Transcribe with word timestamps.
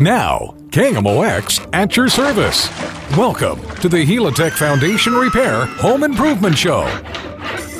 Now, 0.00 0.54
KMOX 0.70 1.68
at 1.74 1.94
your 1.94 2.08
service. 2.08 2.70
Welcome 3.18 3.60
to 3.80 3.88
the 3.90 3.98
Helitech 3.98 4.52
Foundation 4.52 5.12
Repair 5.12 5.66
Home 5.66 6.04
Improvement 6.04 6.56
Show. 6.56 6.84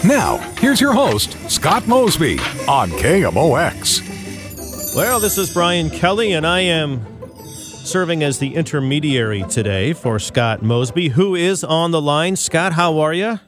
Now, 0.05 0.37
here's 0.59 0.83
your 0.83 0.93
host, 0.93 1.39
Scott 1.51 1.89
Mosby 1.89 2.39
on 2.69 2.91
KMOX. 2.91 4.95
Well, 4.95 5.19
this 5.19 5.39
is 5.39 5.55
Brian 5.55 5.89
Kelly, 5.89 6.33
and 6.33 6.47
I 6.47 6.61
am 6.61 7.07
serving 7.39 8.23
as 8.23 8.39
the 8.39 8.55
intermediary 8.55 9.45
today 9.45 9.95
for 9.95 10.19
Scott 10.19 10.63
Mosby, 10.63 11.09
who 11.09 11.35
is 11.35 11.65
on 11.65 11.91
the 11.91 12.03
line. 12.03 12.37
Scott, 12.37 12.75
how 12.75 12.99
are 12.99 13.15
you? 13.15 13.41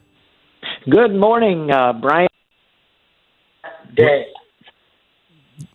Good 0.88 1.14
morning, 1.14 1.70
uh, 1.70 1.92
Brian. 1.92 2.28
Day. 3.94 4.31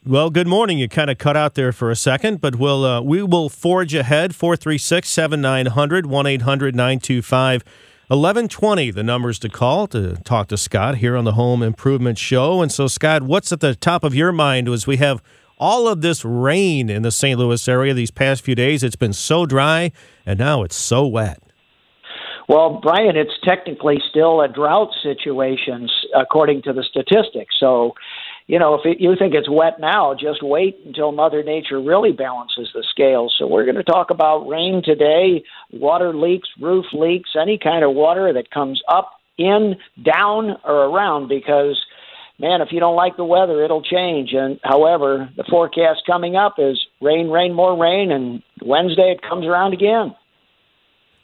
Well, 0.08 0.30
good 0.30 0.48
morning. 0.48 0.78
You 0.78 0.88
kind 0.88 1.10
of 1.10 1.18
cut 1.18 1.36
out 1.36 1.56
there 1.56 1.74
for 1.74 1.92
a 1.92 1.96
second, 1.96 2.40
but 2.40 2.56
we'll 2.56 2.86
uh, 2.86 3.02
we 3.02 3.22
will 3.24 3.50
forge 3.50 3.94
ahead. 3.94 4.34
436 4.34 5.10
7900 5.10 6.06
1 6.06 6.26
800 6.26 6.74
925 6.74 7.64
1120, 8.08 8.92
the 8.92 9.04
numbers 9.04 9.38
to 9.40 9.50
call 9.50 9.86
to 9.88 10.16
talk 10.24 10.48
to 10.48 10.56
Scott 10.56 10.98
here 10.98 11.18
on 11.18 11.26
the 11.26 11.34
Home 11.34 11.62
Improvement 11.62 12.18
Show. 12.18 12.62
And 12.62 12.72
so, 12.72 12.88
Scott, 12.88 13.24
what's 13.24 13.52
at 13.52 13.60
the 13.60 13.76
top 13.76 14.06
of 14.06 14.16
your 14.16 14.32
mind 14.32 14.70
as 14.70 14.88
we 14.88 14.96
have 14.96 15.22
all 15.58 15.90
of 15.90 16.00
this 16.00 16.24
rain 16.24 16.90
in 16.90 17.02
the 17.02 17.12
St. 17.12 17.38
Louis 17.38 17.68
area 17.68 17.94
these 17.94 18.12
past 18.12 18.46
few 18.46 18.56
days? 18.56 18.84
It's 18.84 18.96
been 18.96 19.12
so 19.12 19.46
dry, 19.46 19.92
and 20.26 20.40
now 20.40 20.64
it's 20.64 20.78
so 20.78 21.06
wet. 21.06 21.44
Well, 22.48 22.80
Brian, 22.82 23.18
it's 23.18 23.38
technically 23.44 24.02
still 24.10 24.40
a 24.40 24.48
drought 24.48 24.92
situation 25.04 25.90
according 26.16 26.62
to 26.62 26.72
the 26.72 26.84
statistics. 26.84 27.56
So 27.60 27.94
you 28.48 28.58
know, 28.58 28.76
if 28.76 28.86
it, 28.86 29.02
you 29.02 29.14
think 29.18 29.34
it's 29.34 29.50
wet 29.50 29.80
now, 29.80 30.14
just 30.14 30.42
wait 30.42 30.80
until 30.86 31.12
Mother 31.12 31.44
Nature 31.44 31.82
really 31.82 32.14
balances 32.14 32.70
the 32.74 32.84
scales. 32.90 33.36
So 33.38 33.46
we're 33.46 33.66
going 33.66 33.76
to 33.76 33.84
talk 33.84 34.10
about 34.10 34.48
rain 34.48 34.82
today, 34.84 35.44
water 35.72 36.16
leaks, 36.16 36.48
roof 36.60 36.86
leaks, 36.94 37.32
any 37.40 37.58
kind 37.58 37.84
of 37.84 37.94
water 37.94 38.32
that 38.34 38.50
comes 38.50 38.82
up, 38.88 39.12
in, 39.38 39.76
down, 40.04 40.58
or 40.64 40.86
around 40.86 41.28
because 41.28 41.80
man, 42.40 42.62
if 42.62 42.70
you 42.72 42.80
don't 42.80 42.96
like 42.96 43.18
the 43.18 43.26
weather, 43.26 43.64
it'll 43.64 43.82
change. 43.82 44.34
And 44.34 44.60
however, 44.64 45.30
the 45.36 45.44
forecast 45.44 46.02
coming 46.06 46.36
up 46.36 46.56
is 46.58 46.80
rain, 47.02 47.30
rain, 47.30 47.54
more 47.54 47.78
rain, 47.80 48.12
and 48.12 48.42
Wednesday 48.62 49.12
it 49.12 49.22
comes 49.28 49.46
around 49.46 49.74
again. 49.74 50.16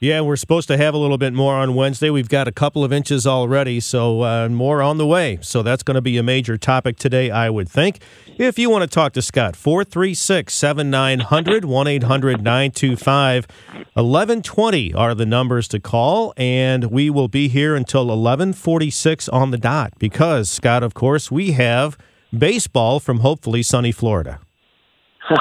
Yeah, 0.04 0.20
we're 0.20 0.36
supposed 0.36 0.68
to 0.68 0.76
have 0.76 0.92
a 0.92 0.98
little 0.98 1.16
bit 1.16 1.32
more 1.32 1.54
on 1.54 1.74
Wednesday. 1.74 2.10
We've 2.10 2.28
got 2.28 2.46
a 2.46 2.52
couple 2.52 2.84
of 2.84 2.92
inches 2.92 3.26
already, 3.26 3.80
so 3.80 4.20
uh, 4.20 4.50
more 4.50 4.82
on 4.82 4.98
the 4.98 5.06
way. 5.06 5.38
So 5.40 5.62
that's 5.62 5.82
going 5.82 5.94
to 5.94 6.02
be 6.02 6.18
a 6.18 6.22
major 6.22 6.58
topic 6.58 6.98
today, 6.98 7.30
I 7.30 7.48
would 7.48 7.70
think. 7.70 8.02
If 8.36 8.58
you 8.58 8.68
want 8.68 8.82
to 8.82 8.86
talk 8.86 9.14
to 9.14 9.22
Scott, 9.22 9.56
436 9.56 10.52
7900 10.52 11.64
1 11.64 11.86
800 11.86 12.42
925 12.42 13.46
1120 13.94 14.92
are 14.92 15.14
the 15.14 15.24
numbers 15.24 15.68
to 15.68 15.80
call, 15.80 16.34
and 16.36 16.90
we 16.90 17.08
will 17.08 17.28
be 17.28 17.48
here 17.48 17.74
until 17.74 18.02
1146 18.02 19.30
on 19.30 19.52
the 19.52 19.58
dot 19.58 19.94
because, 19.98 20.50
Scott, 20.50 20.82
of 20.82 20.92
course, 20.92 21.30
we 21.30 21.52
have 21.52 21.96
baseball 22.36 23.00
from 23.00 23.20
hopefully 23.20 23.62
sunny 23.62 23.90
Florida. 23.90 24.38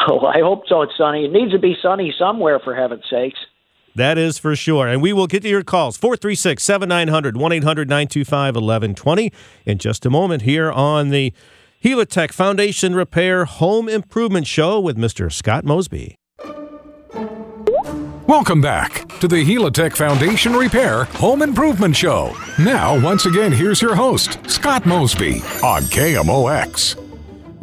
Oh, 0.09 0.25
I 0.25 0.39
hope 0.39 0.63
so. 0.69 0.83
It's 0.83 0.93
sunny. 0.97 1.25
It 1.25 1.33
needs 1.33 1.51
to 1.51 1.59
be 1.59 1.75
sunny 1.81 2.15
somewhere, 2.17 2.61
for 2.63 2.73
heaven's 2.73 3.03
sakes. 3.09 3.37
That 3.95 4.17
is 4.17 4.37
for 4.37 4.55
sure. 4.55 4.87
And 4.87 5.01
we 5.01 5.13
will 5.13 5.27
get 5.27 5.43
to 5.43 5.49
your 5.49 5.63
calls 5.63 5.97
436 5.97 6.63
7900 6.63 7.37
1 7.37 7.51
800 7.51 7.89
925 7.89 8.55
1120 8.55 9.31
in 9.65 9.77
just 9.77 10.05
a 10.05 10.09
moment 10.09 10.43
here 10.43 10.71
on 10.71 11.09
the 11.09 11.33
Helitech 11.83 12.31
Foundation 12.31 12.95
Repair 12.95 13.45
Home 13.45 13.89
Improvement 13.89 14.47
Show 14.47 14.79
with 14.79 14.97
Mr. 14.97 15.31
Scott 15.31 15.65
Mosby. 15.65 16.15
Welcome 18.25 18.61
back 18.61 19.09
to 19.19 19.27
the 19.27 19.43
Helitech 19.43 19.95
Foundation 19.95 20.53
Repair 20.53 21.03
Home 21.03 21.41
Improvement 21.41 21.95
Show. 21.95 22.33
Now, 22.57 22.97
once 23.03 23.25
again, 23.25 23.51
here's 23.51 23.81
your 23.81 23.95
host, 23.95 24.39
Scott 24.49 24.85
Mosby 24.85 25.41
on 25.61 25.81
KMOX. 25.83 27.02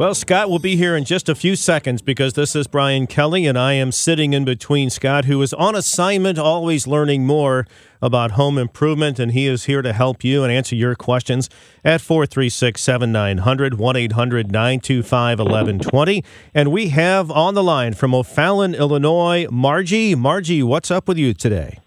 Well, 0.00 0.14
Scott 0.14 0.48
will 0.48 0.58
be 0.58 0.76
here 0.76 0.96
in 0.96 1.04
just 1.04 1.28
a 1.28 1.34
few 1.34 1.54
seconds 1.54 2.00
because 2.00 2.32
this 2.32 2.56
is 2.56 2.66
Brian 2.66 3.06
Kelly, 3.06 3.44
and 3.44 3.58
I 3.58 3.74
am 3.74 3.92
sitting 3.92 4.32
in 4.32 4.46
between 4.46 4.88
Scott, 4.88 5.26
who 5.26 5.42
is 5.42 5.52
on 5.52 5.74
assignment, 5.74 6.38
always 6.38 6.86
learning 6.86 7.26
more 7.26 7.66
about 8.00 8.30
home 8.30 8.56
improvement, 8.56 9.18
and 9.18 9.32
he 9.32 9.46
is 9.46 9.64
here 9.64 9.82
to 9.82 9.92
help 9.92 10.24
you 10.24 10.42
and 10.42 10.50
answer 10.50 10.74
your 10.74 10.94
questions 10.94 11.50
at 11.84 12.00
436 12.00 12.80
7900 12.80 13.74
1 13.74 13.96
800 13.96 14.50
925 14.50 15.38
1120. 15.38 16.24
And 16.54 16.72
we 16.72 16.88
have 16.88 17.30
on 17.30 17.52
the 17.52 17.62
line 17.62 17.92
from 17.92 18.14
O'Fallon, 18.14 18.74
Illinois, 18.74 19.48
Margie. 19.50 20.14
Margie, 20.14 20.62
what's 20.62 20.90
up 20.90 21.08
with 21.08 21.18
you 21.18 21.34
today? 21.34 21.78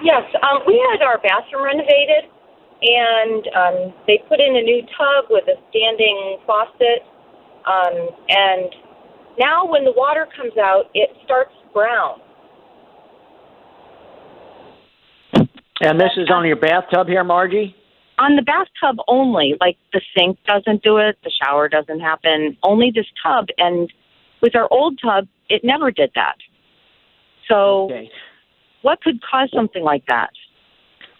Yes, 0.00 0.22
um, 0.44 0.62
we 0.64 0.80
had 0.92 1.02
our 1.04 1.18
bathroom 1.18 1.64
renovated 1.64 2.30
and 2.80 3.48
um, 3.56 3.94
they 4.06 4.22
put 4.28 4.40
in 4.40 4.56
a 4.56 4.62
new 4.62 4.82
tub 4.96 5.26
with 5.30 5.44
a 5.48 5.56
standing 5.70 6.38
faucet. 6.46 7.02
Um, 7.66 8.08
and 8.28 8.74
now, 9.38 9.66
when 9.66 9.84
the 9.84 9.92
water 9.92 10.26
comes 10.36 10.56
out, 10.58 10.90
it 10.94 11.10
starts 11.24 11.52
brown. 11.72 12.20
And 15.80 16.00
this 16.00 16.10
is 16.16 16.28
on 16.30 16.44
your 16.44 16.56
bathtub 16.56 17.06
here, 17.06 17.22
Margie? 17.22 17.74
On 18.18 18.34
the 18.34 18.42
bathtub 18.42 18.96
only. 19.06 19.54
Like 19.60 19.76
the 19.92 20.00
sink 20.16 20.38
doesn't 20.44 20.82
do 20.82 20.96
it, 20.96 21.18
the 21.22 21.30
shower 21.42 21.68
doesn't 21.68 22.00
happen, 22.00 22.56
only 22.64 22.90
this 22.92 23.06
tub. 23.22 23.46
And 23.58 23.92
with 24.42 24.56
our 24.56 24.66
old 24.72 24.98
tub, 25.00 25.28
it 25.48 25.62
never 25.62 25.90
did 25.92 26.10
that. 26.16 26.36
So, 27.48 27.84
Okay. 27.84 28.10
what 28.82 29.00
could 29.02 29.20
cause 29.22 29.50
something 29.54 29.84
like 29.84 30.04
that? 30.06 30.30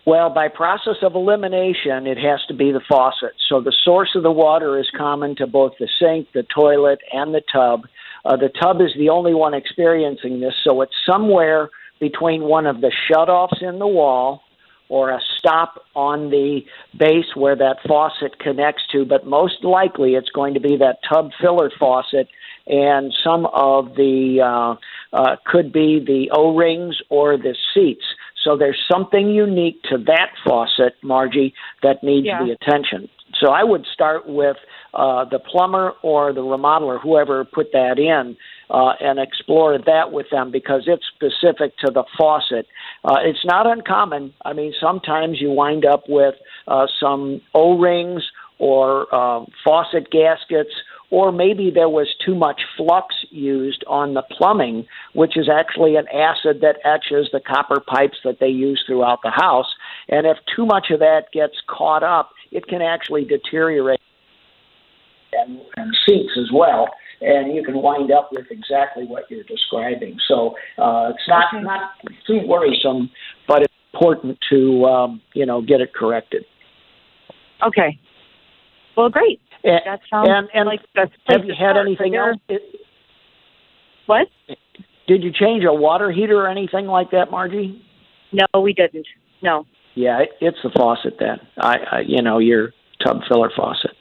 Well, 0.09 0.31
by 0.31 0.49
process 0.49 0.97
of 1.03 1.17
elimination, 1.17 2.07
it 2.07 2.17
has 2.17 2.41
to 2.49 2.55
be 2.55 2.73
the 2.73 2.81
faucet. 2.89 3.33
So 3.47 3.61
the 3.61 3.77
source 3.85 4.13
of 4.15 4.23
the 4.23 4.33
water 4.33 4.79
is 4.79 4.89
common 4.97 5.37
to 5.37 5.47
both 5.47 5.73
the 5.79 5.87
sink, 6.01 6.29
the 6.33 6.45
toilet, 6.45 7.01
and 7.13 7.35
the 7.35 7.43
tub. 7.53 7.83
Uh, 8.25 8.39
the 8.39 8.49
tub 8.49 8.81
is 8.81 8.89
the 8.97 9.11
only 9.11 9.35
one 9.35 9.53
experiencing 9.53 10.41
this, 10.41 10.55
so 10.65 10.81
it's 10.81 10.95
somewhere 11.05 11.69
between 12.01 12.45
one 12.45 12.65
of 12.65 12.81
the 12.81 12.91
shutoffs 12.91 13.61
in 13.61 13.79
the 13.79 13.87
wall 13.87 14.41
or 14.89 15.11
a 15.11 15.21
stop 15.37 15.85
on 15.95 16.31
the 16.31 16.63
base 16.99 17.37
where 17.37 17.57
that 17.57 17.77
faucet 17.87 18.39
connects 18.39 18.85
to, 18.93 19.05
but 19.05 19.27
most 19.27 19.63
likely 19.63 20.15
it's 20.15 20.31
going 20.31 20.55
to 20.55 20.61
be 20.61 20.79
that 20.79 21.01
tub 21.07 21.33
filler 21.39 21.71
faucet 21.79 22.29
and 22.67 23.15
some 23.25 23.47
of 23.47 23.95
the 23.97 24.41
uh, 24.43 24.77
uh, 25.17 25.37
could 25.47 25.73
be 25.73 26.03
the 26.05 26.31
O-rings 26.33 27.01
or 27.09 27.37
the 27.37 27.55
seats. 27.75 28.05
So 28.49 28.57
there's 28.57 28.81
something 28.91 29.29
unique 29.29 29.83
to 29.91 29.99
that 30.07 30.31
faucet, 30.43 30.95
Margie, 31.03 31.53
that 31.83 32.03
needs 32.03 32.27
Yeah. 32.27 32.43
the 32.43 32.53
attention. 32.53 33.11
So 33.35 33.51
I 33.51 33.63
would 33.63 33.85
start 33.93 34.27
with 34.27 34.57
uh, 34.95 35.27
the 35.27 35.39
plumber 35.39 35.93
or 36.01 36.33
the 36.33 36.41
remodeler, 36.41 36.99
whoever 36.99 37.45
put 37.45 37.73
that 37.73 37.99
in, 37.99 38.39
uh, 38.71 38.95
and 39.01 39.19
explore 39.19 39.77
that 39.77 40.13
with 40.13 40.31
them 40.31 40.51
because 40.51 40.85
it's 40.87 41.05
specific 41.15 41.77
to 41.85 41.91
the 41.93 42.05
faucet. 42.17 42.67
Uh, 43.05 43.19
it's 43.23 43.45
not 43.45 43.67
uncommon. 43.67 44.33
I 44.47 44.55
mean, 44.55 44.73
sometimes 44.81 45.43
you 45.43 45.51
wind 45.51 45.85
up 45.85 46.05
with 46.09 46.35
uh, 46.67 46.87
some 46.99 47.43
O-rings 47.55 48.23
or 48.59 49.15
uh, 49.15 49.45
faucet 49.63 50.11
gaskets 50.11 50.73
or 51.11 51.33
maybe 51.33 51.71
there 51.71 51.89
was 51.89 52.09
too 52.25 52.35
much 52.35 52.61
flux 52.77 53.15
used 53.31 53.85
on 53.87 54.15
the 54.15 54.23
plumbing, 54.23 54.87
which 55.15 55.37
is 55.37 55.49
actually 55.49 55.97
an 55.97 56.07
acid 56.09 56.61
that 56.61 56.77
etches 56.85 57.29
the 57.33 57.41
copper 57.41 57.81
pipes 57.81 58.19
that 58.25 58.41
they 58.41 58.49
use 58.49 58.83
throughout 58.87 59.21
the 59.23 59.31
house. 59.31 59.73
And 60.09 60.27
if 60.27 60.37
too 60.55 60.67
much 60.67 60.91
of 60.91 61.01
that 61.01 61.33
gets 61.33 61.55
caught 61.67 62.03
up, 62.03 62.31
it 62.51 62.67
can 62.67 62.83
actually 62.83 63.25
deteriorate 63.25 64.01
and, 65.33 65.61
and 65.77 65.97
sinks 66.07 66.35
as 66.39 66.51
well. 66.53 66.89
And 67.21 67.55
you 67.55 67.65
can 67.65 67.83
wind 67.83 68.13
up 68.13 68.31
with 68.33 68.47
exactly 68.51 69.05
what 69.05 69.25
you're 69.31 69.45
describing. 69.45 70.19
So 70.29 70.55
uh, 70.79 71.13
it's 71.15 71.29
not 71.29 71.45
not 71.63 71.91
too 72.27 72.43
worrisome, 72.47 73.11
but 73.49 73.63
it's 73.63 73.75
important 73.93 74.39
to 74.51 74.85
um, 74.85 75.21
you 75.35 75.45
know 75.45 75.61
get 75.61 75.81
it 75.81 75.93
corrected. 75.93 76.45
Okay. 77.67 77.99
Well, 78.99 79.09
great. 79.11 79.41
And, 79.63 79.81
That 79.87 80.01
sounds 80.11 80.29
and, 80.29 80.49
and 80.53 80.67
like 80.67 80.81
the 80.95 81.03
have 81.29 81.43
place 81.43 81.47
you 81.47 81.55
had 81.57 81.77
anything 81.77 82.17
else? 82.17 82.37
What? 84.07 84.27
Did 85.07 85.23
you 85.23 85.31
change 85.33 85.63
a 85.65 85.73
water 85.73 86.11
heater 86.11 86.37
or 86.37 86.49
anything 86.49 86.87
like 86.87 87.13
that, 87.13 87.31
Margie? 87.31 87.81
No, 88.33 88.61
we 88.61 88.73
didn't. 88.73 89.07
No. 89.41 89.67
Yeah, 89.95 90.21
it, 90.23 90.31
it's 90.41 90.59
the 90.65 90.71
faucet 90.77 91.15
then. 91.21 91.39
I, 91.59 91.77
I, 91.93 92.01
you 92.07 92.23
know, 92.23 92.39
your 92.39 92.73
tub 93.07 93.21
filler 93.29 93.51
faucet. 93.57 93.93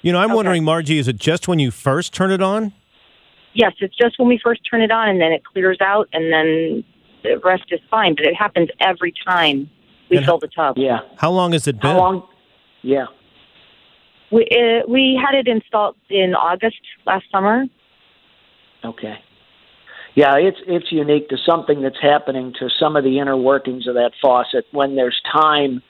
You 0.00 0.12
know, 0.12 0.18
I'm 0.18 0.30
Okay. 0.30 0.36
wondering, 0.36 0.64
Margie, 0.64 0.98
is 0.98 1.08
it 1.08 1.16
just 1.16 1.46
when 1.46 1.58
you 1.58 1.70
first 1.70 2.14
turn 2.14 2.30
it 2.32 2.40
on? 2.42 2.72
Yes, 3.52 3.72
it's 3.80 3.96
just 3.96 4.18
when 4.18 4.28
we 4.28 4.40
first 4.42 4.62
turn 4.68 4.80
it 4.80 4.90
on, 4.90 5.10
and 5.10 5.20
then 5.20 5.30
it 5.30 5.44
clears 5.44 5.78
out, 5.82 6.08
and 6.14 6.32
then 6.32 6.82
the 7.22 7.38
rest 7.44 7.64
is 7.70 7.80
fine. 7.90 8.14
But 8.14 8.24
it 8.24 8.34
happens 8.34 8.70
every 8.80 9.12
time 9.26 9.68
we 10.10 10.16
And 10.16 10.24
fill 10.26 10.38
the 10.38 10.48
tub. 10.48 10.78
Yeah. 10.78 11.00
How 11.18 11.30
long 11.30 11.52
has 11.52 11.68
it 11.68 11.78
been? 11.80 11.90
How 11.90 11.98
long? 11.98 12.26
Yeah. 12.80 13.06
We 14.32 14.48
uh, 14.50 14.88
we 14.88 15.20
had 15.22 15.36
it 15.38 15.46
installed 15.46 15.96
in 16.08 16.34
August 16.34 16.80
last 17.06 17.24
summer. 17.30 17.66
Okay. 18.84 19.18
Yeah, 20.14 20.34
it's 20.36 20.58
it's 20.66 20.90
unique 20.90 21.28
to 21.30 21.36
something 21.46 21.82
that's 21.82 22.00
happening 22.00 22.52
to 22.58 22.68
some 22.78 22.96
of 22.96 23.04
the 23.04 23.18
inner 23.18 23.36
workings 23.36 23.86
of 23.86 23.94
that 23.94 24.12
faucet 24.20 24.66
when 24.72 24.96
there's 24.96 25.20
time 25.32 25.82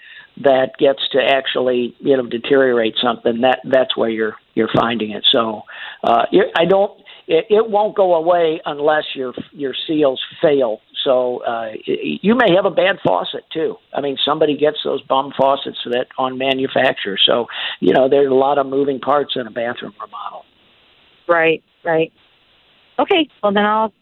that 0.42 0.70
gets 0.78 1.00
to 1.12 1.18
actually 1.22 1.94
you 1.98 2.16
know 2.16 2.26
deteriorate 2.26 2.94
something. 3.02 3.40
That 3.40 3.60
that's 3.64 3.96
where 3.96 4.10
you're 4.10 4.36
you're 4.54 4.70
finding 4.74 5.10
it. 5.10 5.24
So 5.30 5.62
uh, 6.04 6.24
I 6.56 6.64
don't. 6.68 7.00
It, 7.28 7.46
it 7.50 7.70
won't 7.70 7.96
go 7.96 8.14
away 8.14 8.60
unless 8.64 9.04
your 9.14 9.32
your 9.52 9.74
seals 9.86 10.20
fail. 10.40 10.80
So 11.04 11.42
uh, 11.44 11.72
you 11.86 12.34
may 12.34 12.54
have 12.54 12.64
a 12.64 12.70
bad 12.70 12.96
faucet 13.04 13.44
too. 13.52 13.76
I 13.94 14.00
mean, 14.00 14.16
somebody 14.24 14.56
gets 14.56 14.78
those 14.84 15.02
bum 15.02 15.32
faucets 15.36 15.78
that 15.86 16.06
on 16.18 16.38
manufacture. 16.38 17.18
So 17.24 17.46
you 17.80 17.92
know, 17.92 18.08
there's 18.08 18.30
a 18.30 18.34
lot 18.34 18.58
of 18.58 18.66
moving 18.66 19.00
parts 19.00 19.34
in 19.36 19.46
a 19.46 19.50
bathroom 19.50 19.94
remodel. 20.00 20.44
Right, 21.28 21.62
right. 21.84 22.12
Okay, 22.98 23.28
well 23.42 23.52
then 23.52 23.64
I'll 23.64 23.92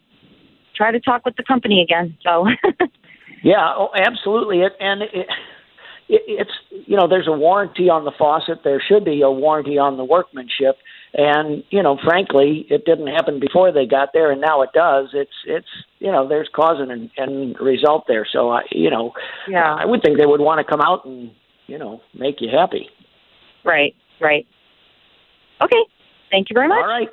try 0.75 0.91
to 0.91 0.99
talk 0.99 1.25
with 1.25 1.35
the 1.35 1.43
company 1.43 1.81
again. 1.81 2.17
So. 2.23 2.47
yeah, 3.43 3.73
oh, 3.75 3.89
absolutely. 3.95 4.61
It, 4.61 4.73
and 4.79 5.03
it, 5.03 5.27
it, 6.11 6.23
it's 6.27 6.85
you 6.87 6.97
know 6.97 7.07
there's 7.07 7.27
a 7.27 7.31
warranty 7.31 7.89
on 7.89 8.05
the 8.05 8.11
faucet. 8.17 8.59
There 8.63 8.81
should 8.85 9.05
be 9.05 9.21
a 9.21 9.31
warranty 9.31 9.77
on 9.77 9.97
the 9.97 10.03
workmanship. 10.03 10.77
And 11.13 11.63
you 11.69 11.83
know, 11.83 11.97
frankly, 12.03 12.65
it 12.69 12.85
didn't 12.85 13.07
happen 13.07 13.39
before 13.39 13.71
they 13.71 13.85
got 13.85 14.09
there, 14.13 14.31
and 14.31 14.39
now 14.39 14.61
it 14.61 14.69
does. 14.73 15.09
It's 15.13 15.31
it's 15.45 15.67
you 15.99 16.11
know, 16.11 16.27
there's 16.27 16.49
cause 16.53 16.77
and, 16.79 17.09
and 17.17 17.59
result 17.59 18.05
there. 18.07 18.25
So 18.31 18.49
I 18.49 18.61
you 18.71 18.89
know, 18.89 19.13
yeah, 19.47 19.75
I 19.75 19.85
would 19.85 20.01
think 20.03 20.17
they 20.17 20.25
would 20.25 20.39
want 20.39 20.65
to 20.65 20.69
come 20.69 20.81
out 20.81 21.05
and 21.05 21.31
you 21.67 21.77
know 21.77 22.01
make 22.13 22.39
you 22.39 22.49
happy. 22.49 22.89
Right, 23.65 23.95
right. 24.19 24.47
Okay, 25.61 25.83
thank 26.31 26.49
you 26.49 26.53
very 26.53 26.67
much. 26.67 26.77
All 26.77 26.87
right. 26.87 27.09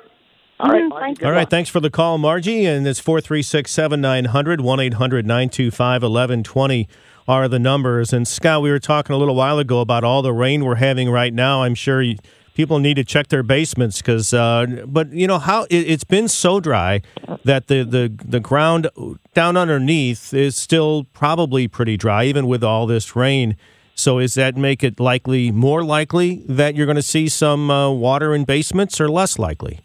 All 0.61 0.69
right, 0.71 0.83
mm-hmm. 0.83 1.25
All 1.25 1.31
right, 1.31 1.49
thanks 1.49 1.69
for 1.69 1.79
the 1.79 1.89
call, 1.89 2.17
Margie. 2.17 2.65
And 2.65 2.85
it's 2.85 2.99
436 2.99 3.71
7900 3.71 4.59
1 4.59 4.79
800 4.81 5.25
925 5.25 6.03
1120 6.03 6.89
are 7.29 7.47
the 7.47 7.59
numbers. 7.59 8.11
And 8.11 8.27
Scott, 8.27 8.63
we 8.63 8.71
were 8.71 8.79
talking 8.79 9.15
a 9.15 9.19
little 9.19 9.35
while 9.35 9.59
ago 9.59 9.81
about 9.81 10.03
all 10.03 10.23
the 10.23 10.33
rain 10.33 10.65
we're 10.65 10.75
having 10.75 11.11
right 11.11 11.31
now. 11.31 11.61
I'm 11.61 11.75
sure 11.75 12.01
you, 12.01 12.17
people 12.55 12.79
need 12.79 12.95
to 12.95 13.03
check 13.03 13.27
their 13.27 13.43
basements 13.43 14.01
because, 14.01 14.33
uh, 14.33 14.65
but 14.87 15.13
you 15.13 15.27
know 15.27 15.37
how 15.37 15.67
it, 15.69 15.87
has 15.87 16.03
been 16.03 16.27
so 16.27 16.59
dry 16.59 17.03
that 17.45 17.67
the, 17.67 17.83
the 17.83 18.11
the 18.25 18.39
ground 18.39 18.89
down 19.35 19.55
underneath 19.55 20.33
is 20.33 20.55
still 20.55 21.03
probably 21.13 21.67
pretty 21.67 21.97
dry, 21.97 22.25
even 22.25 22.47
with 22.47 22.63
all 22.63 22.87
this 22.87 23.15
rain. 23.15 23.55
So, 23.93 24.17
is 24.17 24.33
that 24.33 24.57
make 24.57 24.83
it 24.83 24.99
likely 24.99 25.51
more 25.51 25.83
likely 25.83 26.43
that 26.47 26.75
you're 26.75 26.87
going 26.87 26.95
to 26.95 27.03
see 27.03 27.29
some 27.29 27.69
uh, 27.69 27.91
water 27.91 28.33
in 28.33 28.43
basements, 28.43 28.99
or 28.99 29.07
less 29.07 29.37
likely? 29.37 29.81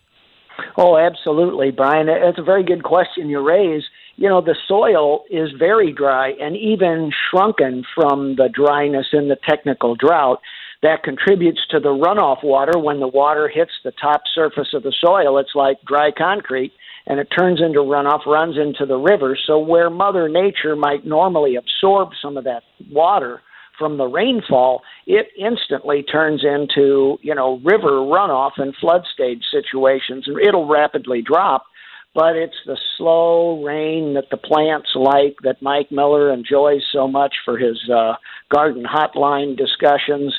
Oh, 0.79 0.97
absolutely, 0.97 1.73
Brian. 1.73 2.07
That's 2.07 2.39
a 2.39 2.43
very 2.43 2.65
good 2.65 2.85
question 2.85 3.29
you 3.29 3.41
raise 3.41 3.85
you 4.17 4.29
know, 4.29 4.41
the 4.41 4.57
soil 4.69 5.25
is 5.31 5.51
very 5.59 5.93
dry 5.93 6.31
and 6.41 6.57
even 6.57 7.11
shrunken 7.31 7.85
from 7.95 8.37
the 8.37 8.49
dryness 8.49 9.07
in 9.13 9.29
the 9.29 9.37
technical 9.49 9.95
drought. 9.95 10.41
That 10.83 11.03
contributes 11.03 11.61
to 11.71 11.81
the 11.81 11.89
runoff 11.89 12.45
water. 12.45 12.79
When 12.79 13.01
the 13.01 13.09
water 13.09 13.49
hits 13.49 13.73
the 13.83 13.93
top 13.93 14.23
surface 14.35 14.69
of 14.75 14.83
the 14.83 14.95
soil, 15.01 15.39
it's 15.39 15.55
like 15.55 15.79
dry 15.87 16.11
concrete 16.11 16.73
and 17.07 17.19
it 17.19 17.29
turns 17.37 17.61
into 17.61 17.81
runoff, 17.81 18.27
runs 18.27 18.57
into 18.57 18.87
the 18.87 18.97
river. 18.97 19.37
So, 19.47 19.59
where 19.59 19.91
Mother 19.91 20.29
Nature 20.29 20.77
might 20.77 21.07
normally 21.07 21.57
absorb 21.57 22.11
some 22.21 22.37
of 22.37 22.45
that 22.45 22.63
water 22.91 23.41
from 23.79 23.97
the 23.99 24.07
rainfall, 24.07 24.83
it 25.07 25.27
instantly 25.39 26.03
turns 26.03 26.45
into, 26.45 27.19
you 27.23 27.35
know, 27.35 27.61
river 27.65 27.91
runoff 27.91 28.53
and 28.57 28.75
flood 28.77 29.03
stage 29.13 29.43
situations, 29.51 30.25
and 30.29 30.39
it'll 30.41 30.69
rapidly 30.69 31.23
drop 31.23 31.67
but 32.15 32.37
it's 32.37 32.57
the 32.65 32.79
slow 32.97 33.63
rain 33.65 34.15
that 34.15 34.31
the 34.31 34.37
plants 34.37 34.91
like 34.95 35.37
that 35.43 35.61
Mike 35.61 35.91
Miller 35.91 36.33
enjoys 36.33 36.83
so 36.93 37.09
much 37.09 37.35
for 37.45 37.59
his 37.59 37.79
uh, 37.91 38.15
garden 38.49 38.85
hotline 38.85 39.57
discussions. 39.57 40.33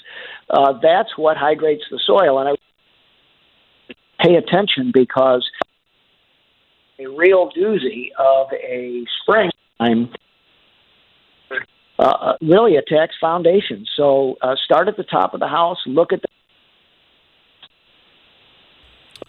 Uh, 0.49 0.73
that's 0.81 1.17
what 1.17 1.35
hydrates 1.35 1.83
the 1.91 1.99
soil, 2.05 2.39
and 2.39 2.49
I 2.49 2.55
pay 4.23 4.35
attention 4.35 4.91
because 4.93 5.45
a 6.97 7.07
real 7.07 7.51
doozy 7.51 8.07
of 8.17 8.47
a 8.53 9.03
spring 9.21 9.51
time 9.79 10.09
uh, 11.99 12.33
really 12.41 12.77
attacks 12.77 13.15
foundations. 13.19 13.89
So 13.95 14.37
uh, 14.41 14.55
start 14.63 14.87
at 14.87 14.97
the 14.97 15.03
top 15.03 15.33
of 15.33 15.39
the 15.39 15.47
house, 15.47 15.77
look 15.85 16.13
at 16.13 16.21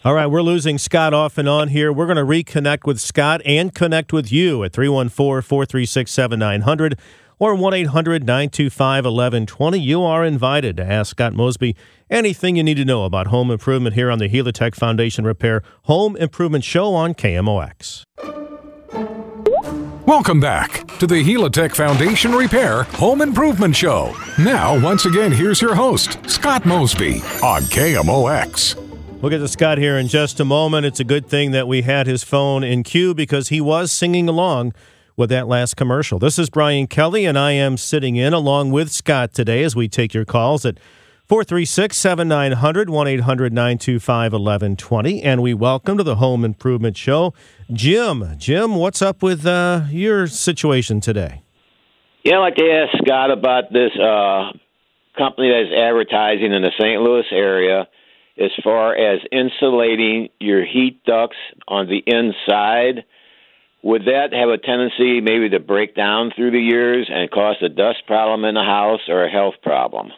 all 0.05 0.15
right, 0.15 0.27
we're 0.27 0.43
losing 0.43 0.79
Scott 0.79 1.13
off 1.13 1.39
and 1.39 1.49
on 1.49 1.69
here. 1.69 1.93
We're 1.93 2.07
going 2.07 2.17
to 2.17 2.23
reconnect 2.23 2.85
with 2.87 3.01
Scott 3.01 3.41
and 3.45 3.75
connect 3.75 4.13
with 4.13 4.31
you 4.31 4.63
at 4.63 4.73
314 4.73 5.43
436 5.43 6.11
7900 6.11 6.99
or 7.39 7.55
1 7.55 7.75
800 7.75 8.23
925 8.23 9.05
1120. 9.05 9.79
You 9.79 10.03
are 10.03 10.25
invited 10.25 10.77
to 10.77 10.85
ask 10.85 11.11
Scott 11.11 11.35
Mosby 11.35 11.75
anything 12.09 12.57
you 12.57 12.63
need 12.63 12.77
to 12.77 12.85
know 12.85 13.05
about 13.05 13.29
home 13.29 13.51
improvement 13.51 13.95
here 13.95 14.11
on 14.11 14.19
the 14.19 14.29
Helitech 14.29 14.75
Foundation 14.75 15.25
Repair 15.25 15.63
Home 15.83 16.17
Improvement 16.17 16.65
Show 16.65 16.95
on 16.95 17.15
KMOX. 17.15 18.05
Welcome 20.07 20.39
back 20.39 20.87
to 20.99 21.07
the 21.09 21.25
Helitech 21.25 21.75
Foundation 21.75 22.33
Repair 22.33 22.85
Home 22.85 23.21
Improvement 23.21 23.75
Show. 23.75 24.15
Now, 24.39 24.81
once 24.81 25.05
again, 25.05 25.33
here's 25.33 25.61
your 25.61 25.75
host, 25.75 26.19
Scott 26.31 26.65
Mosby 26.65 27.17
on 27.43 27.63
KMOX. 27.63 28.86
We'll 29.23 29.31
get 29.31 29.39
to 29.39 29.49
Scott 29.49 29.79
here 29.79 29.97
in 29.97 30.09
just 30.09 30.41
a 30.41 30.45
moment. 30.45 30.85
It's 30.85 31.01
a 31.01 31.05
good 31.05 31.27
thing 31.27 31.53
that 31.53 31.67
we 31.67 31.83
had 31.83 32.07
his 32.07 32.23
phone 32.23 32.63
in 32.63 32.83
queue 32.83 33.15
because 33.15 33.49
he 33.49 33.63
was 33.63 33.91
singing 33.91 34.29
along 34.29 34.75
with 35.17 35.31
that 35.31 35.49
last 35.49 35.75
commercial. 35.75 36.19
This 36.19 36.39
is 36.39 36.51
Brian 36.51 36.87
Kelly, 36.87 37.25
and 37.25 37.39
I 37.39 37.53
am 37.53 37.79
sitting 37.79 38.17
in 38.17 38.35
along 38.35 38.73
with 38.73 38.91
Scott 38.91 39.33
today 39.33 39.65
as 39.65 39.75
we 39.75 39.89
take 39.89 40.13
your 40.13 40.27
calls 40.27 40.67
at 40.67 40.79
436 41.25 41.97
7900 41.97 42.91
1 42.91 43.09
800 43.09 43.53
925 43.55 44.33
1120. 44.35 45.23
And 45.23 45.43
we 45.43 45.55
welcome 45.55 45.97
to 45.97 46.05
the 46.05 46.17
Home 46.17 46.45
Improvement 46.45 46.99
Show 46.99 47.33
Jim. 47.73 48.35
Jim, 48.37 48.75
what's 48.75 49.01
up 49.01 49.23
with 49.23 49.47
uh, 49.47 49.85
your 49.89 50.27
situation 50.27 51.01
today? 51.01 51.41
Yeah, 52.23 52.37
I'd 52.37 52.41
like 52.41 52.57
to 52.57 52.71
ask 52.71 53.03
Scott 53.03 53.31
about 53.31 53.73
this 53.73 53.93
uh, 53.99 54.53
company 55.17 55.51
that's 55.51 55.75
advertising 55.75 56.53
in 56.53 56.61
the 56.61 56.73
St. 56.79 57.01
Louis 57.01 57.25
area 57.33 57.89
as 58.39 58.51
far 58.63 58.95
as 58.97 59.21
insulating 59.33 60.29
your 60.39 60.65
heat 60.65 61.03
ducts 61.05 61.37
on 61.69 61.89
the 61.89 62.03
inside. 62.07 63.05
Would 63.83 64.03
that 64.07 64.33
have 64.33 64.49
a 64.49 64.59
tendency 64.59 65.21
maybe 65.21 65.49
to 65.51 65.61
break 65.61 65.95
down 65.95 66.33
through 66.35 66.51
the 66.51 66.61
years 66.61 67.09
and 67.11 67.31
cause 67.31 67.57
a 67.63 67.69
dust 67.69 68.07
problem 68.07 68.45
in 68.45 68.55
the 68.55 68.63
house 68.63 69.01
or 69.09 69.25
a 69.25 69.31
health 69.31 69.55
problem? 69.63 70.11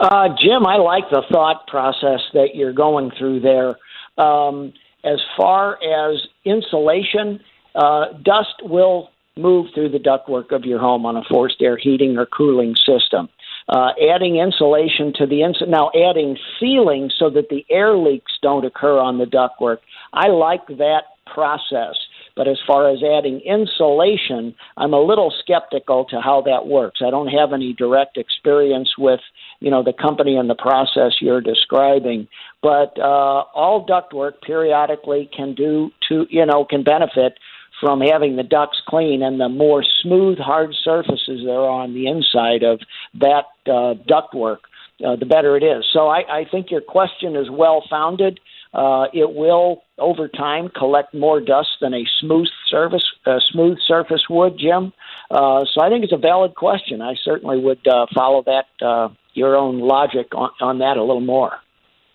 Uh, 0.00 0.28
Jim, 0.40 0.66
I 0.66 0.76
like 0.76 1.04
the 1.10 1.22
thought 1.30 1.66
process 1.66 2.20
that 2.32 2.54
you're 2.54 2.72
going 2.72 3.10
through 3.18 3.40
there. 3.40 3.76
Um, 4.18 4.72
as 5.04 5.20
far 5.36 5.78
as 5.82 6.20
insulation, 6.44 7.40
uh, 7.74 8.12
dust 8.24 8.54
will 8.62 9.10
move 9.36 9.66
through 9.74 9.90
the 9.90 9.98
ductwork 9.98 10.54
of 10.54 10.64
your 10.64 10.78
home 10.78 11.04
on 11.04 11.16
a 11.16 11.22
forced 11.28 11.60
air 11.60 11.76
heating 11.76 12.16
or 12.16 12.26
cooling 12.26 12.74
system 12.74 13.28
uh, 13.68 13.90
adding 14.12 14.36
insulation 14.36 15.12
to 15.16 15.26
the 15.26 15.42
ins- 15.42 15.62
now 15.66 15.90
adding 15.94 16.36
sealing 16.60 17.10
so 17.18 17.30
that 17.30 17.48
the 17.48 17.64
air 17.70 17.96
leaks 17.96 18.32
don't 18.42 18.64
occur 18.64 18.98
on 18.98 19.18
the 19.18 19.24
ductwork. 19.24 19.78
I 20.12 20.28
like 20.28 20.66
that 20.68 21.02
process. 21.26 21.96
But 22.36 22.48
as 22.48 22.58
far 22.66 22.90
as 22.90 23.02
adding 23.02 23.40
insulation, 23.40 24.54
I'm 24.76 24.92
a 24.92 25.00
little 25.00 25.32
skeptical 25.40 26.04
to 26.10 26.20
how 26.20 26.42
that 26.42 26.66
works. 26.66 27.00
I 27.04 27.10
don't 27.10 27.28
have 27.28 27.54
any 27.54 27.72
direct 27.72 28.18
experience 28.18 28.92
with, 28.98 29.20
you 29.60 29.70
know, 29.70 29.82
the 29.82 29.94
company 29.94 30.36
and 30.36 30.48
the 30.48 30.54
process 30.54 31.14
you're 31.20 31.40
describing. 31.40 32.28
But 32.62 32.98
uh, 32.98 33.44
all 33.54 33.86
ductwork 33.88 34.42
periodically 34.42 35.30
can 35.34 35.54
do 35.54 35.90
to, 36.10 36.26
you 36.28 36.44
know, 36.44 36.66
can 36.66 36.82
benefit 36.84 37.38
from 37.80 38.00
having 38.00 38.36
the 38.36 38.42
ducts 38.42 38.80
clean 38.88 39.22
and 39.22 39.40
the 39.40 39.48
more 39.48 39.84
smooth, 40.02 40.38
hard 40.38 40.74
surfaces 40.82 41.40
there 41.44 41.60
are 41.60 41.82
on 41.82 41.94
the 41.94 42.06
inside 42.06 42.62
of 42.62 42.80
that 43.20 43.46
uh, 43.66 43.94
ductwork, 44.08 44.58
uh, 45.06 45.16
the 45.16 45.26
better 45.26 45.56
it 45.56 45.62
is. 45.62 45.84
So 45.92 46.08
I, 46.08 46.40
I 46.40 46.44
think 46.50 46.70
your 46.70 46.80
question 46.80 47.36
is 47.36 47.48
well 47.50 47.84
founded. 47.88 48.40
Uh, 48.72 49.06
it 49.14 49.32
will, 49.34 49.82
over 49.98 50.28
time, 50.28 50.68
collect 50.68 51.14
more 51.14 51.40
dust 51.40 51.68
than 51.80 51.94
a 51.94 52.04
smooth 52.20 52.48
surface, 52.68 53.04
uh, 53.24 53.38
smooth 53.50 53.78
surface 53.86 54.24
would, 54.28 54.58
Jim. 54.58 54.92
Uh, 55.30 55.64
so 55.72 55.80
I 55.80 55.88
think 55.88 56.04
it's 56.04 56.12
a 56.12 56.18
valid 56.18 56.54
question. 56.54 57.00
I 57.00 57.14
certainly 57.24 57.58
would 57.58 57.86
uh, 57.86 58.06
follow 58.14 58.42
that 58.44 58.66
uh, 58.84 59.08
your 59.32 59.56
own 59.56 59.80
logic 59.80 60.34
on, 60.34 60.50
on 60.60 60.78
that 60.78 60.96
a 60.96 61.02
little 61.02 61.20
more. 61.20 61.52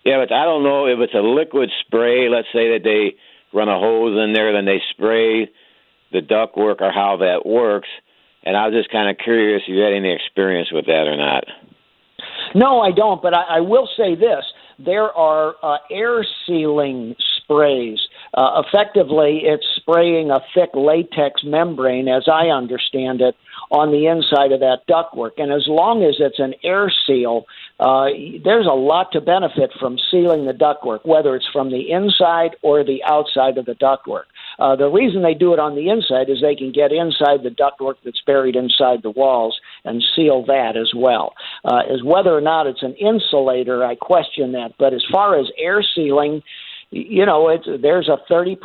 Yeah, 0.04 0.18
but 0.18 0.34
I 0.34 0.44
don't 0.44 0.62
know 0.64 0.86
if 0.86 0.98
it's 0.98 1.14
a 1.14 1.18
liquid 1.18 1.70
spray. 1.86 2.28
Let's 2.28 2.48
say 2.52 2.72
that 2.72 2.80
they 2.84 3.16
run 3.52 3.68
a 3.68 3.78
hose 3.78 4.18
in 4.22 4.32
there, 4.32 4.52
then 4.52 4.64
they 4.64 4.80
spray 4.90 5.50
the 6.12 6.20
ductwork 6.20 6.80
or 6.80 6.92
how 6.92 7.16
that 7.18 7.46
works. 7.46 7.88
And 8.44 8.56
I 8.56 8.66
was 8.66 8.74
just 8.74 8.90
kind 8.90 9.08
of 9.08 9.22
curious 9.22 9.62
if 9.66 9.72
you 9.72 9.80
had 9.80 9.92
any 9.92 10.12
experience 10.12 10.70
with 10.72 10.86
that 10.86 11.06
or 11.06 11.16
not. 11.16 11.44
No, 12.54 12.80
I 12.80 12.90
don't, 12.90 13.22
but 13.22 13.34
I, 13.34 13.42
I 13.56 13.60
will 13.60 13.88
say 13.96 14.14
this. 14.14 14.44
There 14.78 15.12
are 15.12 15.54
uh, 15.62 15.78
air 15.90 16.24
sealing 16.46 17.14
sprays 17.36 17.98
Uh, 18.34 18.62
effectively, 18.66 19.42
it's 19.44 19.66
spraying 19.76 20.30
a 20.30 20.40
thick 20.54 20.70
latex 20.74 21.42
membrane, 21.44 22.08
as 22.08 22.28
I 22.32 22.46
understand 22.46 23.20
it, 23.20 23.36
on 23.70 23.90
the 23.90 24.06
inside 24.06 24.52
of 24.52 24.60
that 24.60 24.86
ductwork. 24.88 25.32
And 25.36 25.52
as 25.52 25.64
long 25.66 26.02
as 26.02 26.16
it's 26.18 26.38
an 26.38 26.54
air 26.64 26.90
seal, 27.06 27.44
uh, 27.78 28.06
there's 28.42 28.66
a 28.66 28.74
lot 28.74 29.12
to 29.12 29.20
benefit 29.20 29.70
from 29.78 29.98
sealing 30.10 30.46
the 30.46 30.52
ductwork, 30.52 31.04
whether 31.04 31.36
it's 31.36 31.48
from 31.52 31.70
the 31.70 31.90
inside 31.90 32.56
or 32.62 32.84
the 32.84 33.02
outside 33.04 33.58
of 33.58 33.66
the 33.66 33.74
ductwork. 33.74 34.24
Uh, 34.58 34.76
the 34.76 34.88
reason 34.88 35.22
they 35.22 35.34
do 35.34 35.52
it 35.52 35.58
on 35.58 35.74
the 35.74 35.88
inside 35.88 36.30
is 36.30 36.40
they 36.40 36.54
can 36.54 36.72
get 36.72 36.92
inside 36.92 37.42
the 37.42 37.50
ductwork 37.50 37.96
that's 38.04 38.22
buried 38.26 38.56
inside 38.56 39.02
the 39.02 39.10
walls 39.10 39.58
and 39.84 40.02
seal 40.14 40.44
that 40.46 40.76
as 40.76 40.92
well. 40.94 41.34
Uh, 41.64 41.80
as 41.90 42.02
whether 42.02 42.30
or 42.30 42.40
not 42.40 42.66
it's 42.66 42.82
an 42.82 42.94
insulator, 42.94 43.84
I 43.84 43.94
question 43.94 44.52
that. 44.52 44.74
But 44.78 44.94
as 44.94 45.04
far 45.10 45.38
as 45.38 45.46
air 45.58 45.82
sealing, 45.94 46.42
you 46.94 47.24
know, 47.24 47.48
it's, 47.48 47.66
there's 47.80 48.08
a 48.08 48.18
30% 48.30 48.58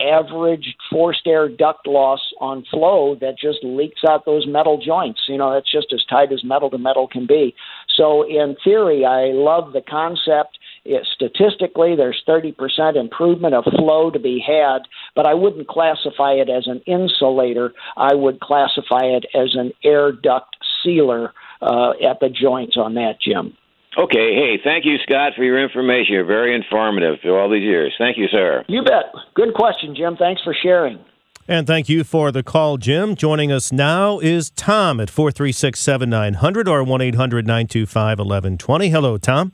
average 0.00 0.76
forced 0.90 1.26
air 1.26 1.48
duct 1.48 1.88
loss 1.88 2.20
on 2.40 2.64
flow 2.70 3.16
that 3.20 3.36
just 3.36 3.58
leaks 3.64 4.02
out 4.08 4.24
those 4.24 4.46
metal 4.46 4.80
joints. 4.80 5.22
You 5.26 5.38
know, 5.38 5.52
that's 5.52 5.70
just 5.70 5.92
as 5.92 6.04
tight 6.08 6.30
as 6.32 6.44
metal 6.44 6.70
to 6.70 6.78
metal 6.78 7.08
can 7.08 7.26
be. 7.26 7.52
So, 7.96 8.22
in 8.22 8.56
theory, 8.62 9.04
I 9.04 9.32
love 9.32 9.72
the 9.72 9.80
concept. 9.80 10.56
It, 10.84 11.04
statistically, 11.12 11.96
there's 11.96 12.22
30% 12.28 12.94
improvement 12.94 13.54
of 13.54 13.64
flow 13.64 14.08
to 14.08 14.20
be 14.20 14.38
had, 14.38 14.82
but 15.16 15.26
I 15.26 15.34
wouldn't 15.34 15.66
classify 15.66 16.34
it 16.34 16.48
as 16.48 16.68
an 16.68 16.80
insulator. 16.86 17.72
I 17.96 18.14
would 18.14 18.38
classify 18.38 19.02
it 19.02 19.26
as 19.34 19.56
an 19.56 19.72
air 19.82 20.12
duct 20.12 20.56
sealer 20.84 21.32
uh, 21.60 21.90
at 22.08 22.20
the 22.20 22.28
joints 22.28 22.76
on 22.76 22.94
that, 22.94 23.20
Jim. 23.20 23.56
Okay. 23.96 24.34
Hey, 24.34 24.60
thank 24.62 24.84
you, 24.84 24.96
Scott, 25.04 25.32
for 25.36 25.44
your 25.44 25.62
information. 25.62 26.14
You're 26.14 26.24
very 26.24 26.54
informative 26.54 27.20
through 27.20 27.38
all 27.38 27.48
these 27.48 27.62
years. 27.62 27.94
Thank 27.98 28.18
you, 28.18 28.26
sir. 28.28 28.64
You 28.68 28.82
bet. 28.82 29.06
Good 29.34 29.54
question, 29.54 29.94
Jim. 29.94 30.16
Thanks 30.16 30.42
for 30.42 30.54
sharing. 30.62 30.98
And 31.46 31.66
thank 31.66 31.90
you 31.90 32.04
for 32.04 32.32
the 32.32 32.42
call, 32.42 32.78
Jim. 32.78 33.14
Joining 33.14 33.52
us 33.52 33.70
now 33.70 34.18
is 34.18 34.50
Tom 34.50 34.98
at 34.98 35.10
436 35.10 35.78
7900 35.78 36.66
or 36.66 36.82
1 36.82 37.00
800 37.02 37.46
925 37.46 38.18
1120. 38.18 38.88
Hello, 38.88 39.18
Tom. 39.18 39.52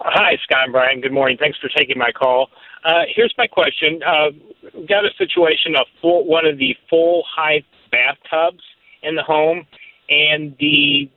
Hi, 0.00 0.36
Scott 0.44 0.64
and 0.64 0.72
Brian. 0.72 1.00
Good 1.00 1.12
morning. 1.12 1.38
Thanks 1.40 1.58
for 1.58 1.68
taking 1.68 1.98
my 1.98 2.12
call. 2.12 2.50
Uh, 2.84 3.02
here's 3.14 3.34
my 3.38 3.46
question. 3.46 4.00
Uh, 4.06 4.30
we've 4.74 4.88
got 4.88 5.04
a 5.04 5.10
situation 5.16 5.74
of 5.74 5.86
full, 6.00 6.26
one 6.26 6.46
of 6.46 6.58
the 6.58 6.76
full 6.88 7.24
height 7.28 7.64
bathtubs 7.90 8.62
in 9.02 9.16
the 9.16 9.22
home, 9.22 9.66
and 10.08 10.54
the 10.60 11.10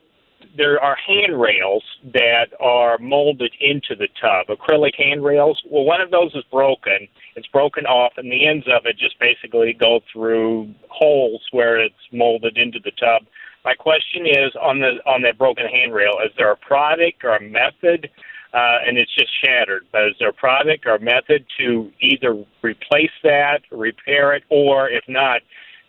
there 0.57 0.81
are 0.81 0.97
handrails 1.07 1.83
that 2.13 2.47
are 2.59 2.97
molded 2.97 3.53
into 3.59 3.95
the 3.95 4.07
tub, 4.19 4.47
acrylic 4.47 4.95
handrails. 4.97 5.61
Well, 5.69 5.83
one 5.83 6.01
of 6.01 6.11
those 6.11 6.33
is 6.35 6.43
broken. 6.51 7.07
It's 7.35 7.47
broken 7.47 7.85
off, 7.85 8.13
and 8.17 8.31
the 8.31 8.47
ends 8.47 8.65
of 8.67 8.85
it 8.85 8.97
just 8.97 9.19
basically 9.19 9.73
go 9.73 10.01
through 10.11 10.73
holes 10.89 11.41
where 11.51 11.79
it's 11.79 11.95
molded 12.11 12.57
into 12.57 12.79
the 12.83 12.91
tub. 12.91 13.23
My 13.63 13.73
question 13.73 14.25
is 14.25 14.51
on 14.61 14.79
the 14.79 14.97
on 15.05 15.21
that 15.21 15.37
broken 15.37 15.67
handrail: 15.67 16.17
is 16.25 16.31
there 16.37 16.51
a 16.51 16.57
product 16.57 17.23
or 17.23 17.35
a 17.35 17.41
method? 17.41 18.09
Uh, 18.53 18.83
and 18.85 18.97
it's 18.97 19.15
just 19.15 19.31
shattered. 19.41 19.85
But 19.93 20.07
is 20.09 20.15
there 20.19 20.29
a 20.29 20.33
product 20.33 20.85
or 20.85 20.95
a 20.95 20.99
method 20.99 21.45
to 21.57 21.89
either 22.01 22.43
replace 22.61 23.15
that, 23.23 23.61
repair 23.71 24.33
it, 24.33 24.43
or 24.49 24.89
if 24.89 25.05
not, 25.07 25.39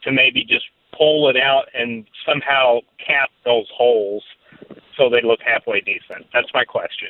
to 0.04 0.12
maybe 0.12 0.44
just 0.44 0.66
pull 0.96 1.28
it 1.28 1.36
out 1.36 1.64
and 1.74 2.06
somehow 2.24 2.78
cap 3.04 3.30
those 3.44 3.66
holes 3.74 4.22
so 4.96 5.08
they 5.10 5.22
look 5.22 5.40
halfway 5.44 5.80
decent? 5.80 6.26
That's 6.32 6.48
my 6.54 6.64
question. 6.64 7.08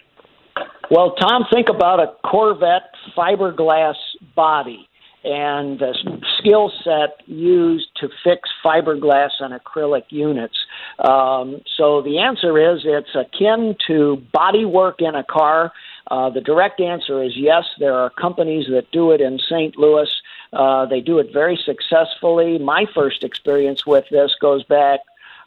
Well, 0.91 1.15
Tom, 1.15 1.47
think 1.53 1.69
about 1.69 2.01
a 2.01 2.13
Corvette 2.29 2.91
fiberglass 3.17 3.95
body 4.35 4.89
and 5.25 5.79
the 5.79 5.95
skill 6.39 6.73
set 6.83 7.27
used 7.27 7.89
to 8.01 8.09
fix 8.25 8.49
fiberglass 8.65 9.31
and 9.39 9.59
acrylic 9.59 10.05
units. 10.09 10.57
Um, 10.99 11.61
so 11.77 12.03
the 12.03 12.19
answer 12.19 12.59
is 12.59 12.81
it's 12.85 13.15
akin 13.15 13.77
to 13.87 14.23
body 14.33 14.65
work 14.65 15.01
in 15.01 15.15
a 15.15 15.23
car. 15.23 15.73
Uh, 16.11 16.29
the 16.31 16.41
direct 16.41 16.81
answer 16.81 17.23
is 17.23 17.33
yes. 17.37 17.65
There 17.79 17.95
are 17.95 18.11
companies 18.11 18.67
that 18.71 18.91
do 18.91 19.13
it 19.13 19.21
in 19.21 19.39
St. 19.39 19.77
Louis. 19.79 20.11
Uh, 20.53 20.87
they 20.87 21.01
do 21.01 21.19
it 21.19 21.33
very 21.33 21.59
successfully. 21.65 22.59
My 22.59 22.85
first 22.93 23.23
experience 23.23 23.87
with 23.87 24.05
this 24.11 24.33
goes 24.41 24.65
back 24.65 25.01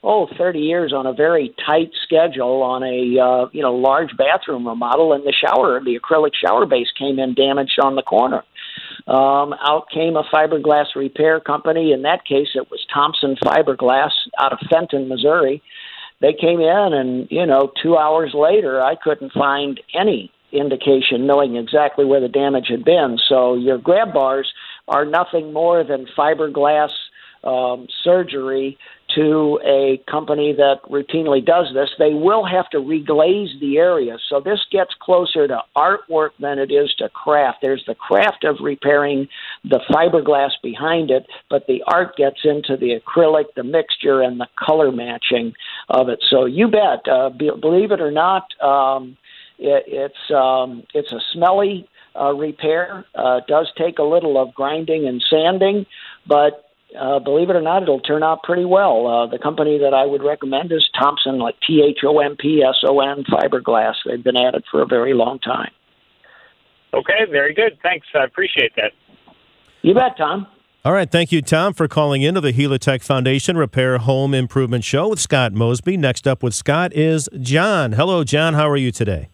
oh, 0.06 0.28
30 0.38 0.60
years 0.60 0.94
on 0.94 1.06
a 1.08 1.14
very 1.14 1.54
tight 1.66 1.90
schedule 2.04 2.62
on 2.62 2.84
a 2.84 3.20
uh, 3.20 3.50
you 3.52 3.62
know 3.62 3.74
large 3.74 4.16
bathroom 4.18 4.68
remodel, 4.68 5.14
and 5.14 5.24
the 5.24 5.34
shower, 5.34 5.82
the 5.84 6.00
acrylic 6.00 6.32
shower 6.34 6.66
base 6.66 6.88
came 6.98 7.20
in 7.20 7.34
damaged 7.34 7.80
on 7.82 7.96
the 7.96 8.04
corner. 8.04 8.44
Um, 9.08 9.54
out 9.54 9.88
came 9.94 10.16
a 10.16 10.24
fiberglass 10.24 10.96
repair 10.96 11.40
company. 11.40 11.92
In 11.92 12.04
that 12.04 12.26
case, 12.26 12.50
it 12.56 12.70
was 12.72 12.86
Thompson 12.94 13.36
Fiberglass 13.44 14.12
out 14.40 14.54
of 14.54 14.60
Fenton, 14.70 15.08
Missouri. 15.08 15.62
They 16.22 16.34
came 16.34 16.60
in, 16.60 16.94
and 16.94 17.28
you 17.30 17.46
know, 17.46 17.72
two 17.82 17.98
hours 17.98 18.32
later, 18.34 18.82
I 18.82 18.96
couldn't 18.96 19.34
find 19.34 19.80
any 19.94 20.32
indication 20.52 21.28
knowing 21.28 21.56
exactly 21.56 22.06
where 22.06 22.22
the 22.22 22.30
damage 22.30 22.68
had 22.70 22.86
been. 22.86 23.18
So 23.28 23.56
your 23.56 23.78
grab 23.78 24.14
bars 24.14 24.52
are 24.88 25.06
nothing 25.06 25.52
more 25.52 25.84
than 25.84 26.08
fiberglass 26.18 26.92
um, 27.44 27.88
surgery 28.04 28.78
to 29.16 29.60
a 29.66 30.02
company 30.10 30.54
that 30.54 30.82
routinely 30.90 31.44
does 31.44 31.68
this, 31.74 31.90
they 31.98 32.14
will 32.14 32.46
have 32.46 32.70
to 32.70 32.78
reglaze 32.78 33.60
the 33.60 33.78
area. 33.78 34.18
So 34.30 34.40
this 34.40 34.60
gets 34.72 34.92
closer 35.02 35.48
to 35.48 35.62
artwork 35.76 36.32
than 36.40 36.60
it 36.60 36.72
is 36.72 36.94
to 37.00 37.10
craft. 37.10 37.60
There's 37.62 37.84
the 37.88 37.96
craft 37.96 38.44
of 38.44 38.58
repairing 38.62 39.28
the 39.64 39.80
fiberglass 39.90 40.52
behind 40.62 41.12
it, 41.12 41.26
but 41.50 41.66
the 41.68 41.84
art 41.88 42.16
gets 42.18 42.40
into 42.44 42.78
the 42.78 43.00
acrylic, 43.00 43.46
the 43.56 43.64
mixture, 43.64 44.22
and 44.22 44.40
the 44.40 44.48
color 44.58 44.92
matching 44.92 45.54
of 45.90 46.10
it. 46.10 46.24
So 46.30 46.46
you 46.46 46.68
bet, 46.68 47.08
uh, 47.12 47.30
be, 47.30 47.50
believe 47.60 47.92
it 47.92 48.02
or 48.02 48.12
not, 48.12 48.44
um, 48.62 49.18
it, 49.58 49.86
it's 49.88 50.32
um, 50.36 50.84
it's 50.94 51.12
a 51.14 51.20
smelly 51.34 51.88
uh, 52.20 52.34
repair. 52.34 53.06
Uh, 53.16 53.40
does 53.48 53.72
take 53.78 54.00
a 54.00 54.04
little 54.04 54.42
of 54.42 54.54
grinding 54.54 55.08
and 55.08 55.24
sanding, 55.30 55.86
but 56.28 56.65
uh, 57.00 57.20
believe 57.20 57.50
it 57.50 57.56
or 57.56 57.62
not, 57.62 57.84
it'll 57.84 58.00
turn 58.00 58.24
out 58.24 58.44
pretty 58.44 58.66
well. 58.66 59.08
Uh, 59.08 59.28
the 59.28 59.40
company 59.40 59.78
that 59.80 59.94
I 59.94 60.06
would 60.06 60.24
recommend 60.24 60.72
is 60.72 60.88
Thompson, 61.00 61.40
like 61.40 61.56
T 61.66 61.84
H 61.88 62.00
O 62.06 62.20
M 62.20 62.36
P 62.38 62.64
S 62.68 62.76
O 62.88 63.00
N 63.00 63.24
Fiberglass. 63.30 63.96
They've 64.06 64.24
been 64.24 64.38
at 64.38 64.56
it 64.56 64.64
for 64.72 64.82
a 64.82 64.86
very 64.86 65.14
long 65.14 65.40
time. 65.40 65.72
Okay, 66.94 67.26
very 67.30 67.54
good. 67.54 67.78
Thanks. 67.84 68.08
I 68.16 68.24
appreciate 68.24 68.72
that. 68.78 68.92
You 69.82 69.94
bet, 69.94 70.18
Tom. 70.18 70.48
All 70.86 70.94
right. 70.94 71.12
Thank 71.12 71.32
you, 71.32 71.42
Tom, 71.42 71.74
for 71.74 71.88
calling 71.88 72.22
into 72.22 72.40
the 72.40 72.54
Helitech 72.54 73.04
Foundation 73.04 73.58
Repair 73.58 73.98
Home 73.98 74.34
Improvement 74.34 74.84
Show 74.84 75.10
with 75.10 75.20
Scott 75.20 75.52
Mosby. 75.52 75.98
Next 75.98 76.28
up 76.28 76.44
with 76.44 76.54
Scott 76.54 76.94
is 76.94 77.28
John. 77.42 77.94
Hello, 77.94 78.24
John. 78.24 78.54
How 78.54 78.70
are 78.70 78.78
you 78.78 78.92
today? 78.92 79.30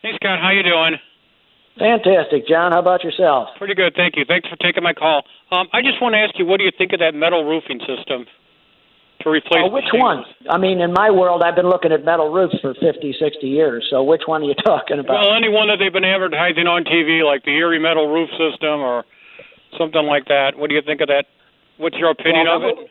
Hey, 0.00 0.12
Scott. 0.16 0.38
How 0.40 0.50
you 0.50 0.62
doing? 0.62 0.96
Fantastic, 1.78 2.46
John. 2.46 2.72
How 2.72 2.78
about 2.78 3.02
yourself? 3.02 3.48
Pretty 3.58 3.74
good, 3.74 3.94
thank 3.96 4.16
you. 4.16 4.24
Thanks 4.24 4.48
for 4.48 4.56
taking 4.56 4.82
my 4.82 4.92
call. 4.92 5.22
Um, 5.50 5.66
I 5.72 5.82
just 5.82 6.00
want 6.00 6.14
to 6.14 6.18
ask 6.18 6.38
you, 6.38 6.46
what 6.46 6.58
do 6.58 6.64
you 6.64 6.72
think 6.76 6.92
of 6.92 7.00
that 7.00 7.14
metal 7.14 7.44
roofing 7.44 7.80
system 7.80 8.26
to 9.22 9.30
replace? 9.30 9.66
Oh, 9.66 9.70
which 9.70 9.90
one? 9.92 10.22
I 10.48 10.56
mean, 10.56 10.80
in 10.80 10.92
my 10.92 11.10
world, 11.10 11.42
I've 11.42 11.56
been 11.56 11.68
looking 11.68 11.90
at 11.90 12.04
metal 12.04 12.30
roofs 12.32 12.54
for 12.60 12.74
50, 12.74 13.16
60 13.18 13.46
years. 13.46 13.86
So 13.90 14.04
which 14.04 14.22
one 14.26 14.42
are 14.42 14.46
you 14.46 14.54
talking 14.64 15.00
about? 15.00 15.26
Well, 15.26 15.34
any 15.34 15.48
one 15.48 15.66
that 15.66 15.82
they've 15.82 15.92
been 15.92 16.04
advertising 16.06 16.66
on 16.70 16.84
TV, 16.84 17.26
like 17.26 17.42
the 17.44 17.58
Erie 17.58 17.82
metal 17.82 18.06
roof 18.06 18.30
system 18.38 18.78
or 18.78 19.04
something 19.76 20.06
like 20.06 20.26
that. 20.26 20.56
What 20.56 20.70
do 20.70 20.76
you 20.76 20.82
think 20.82 21.00
of 21.00 21.08
that? 21.08 21.26
What's 21.78 21.96
your 21.96 22.10
opinion 22.10 22.46
well, 22.46 22.56
of 22.56 22.62
it? 22.62 22.90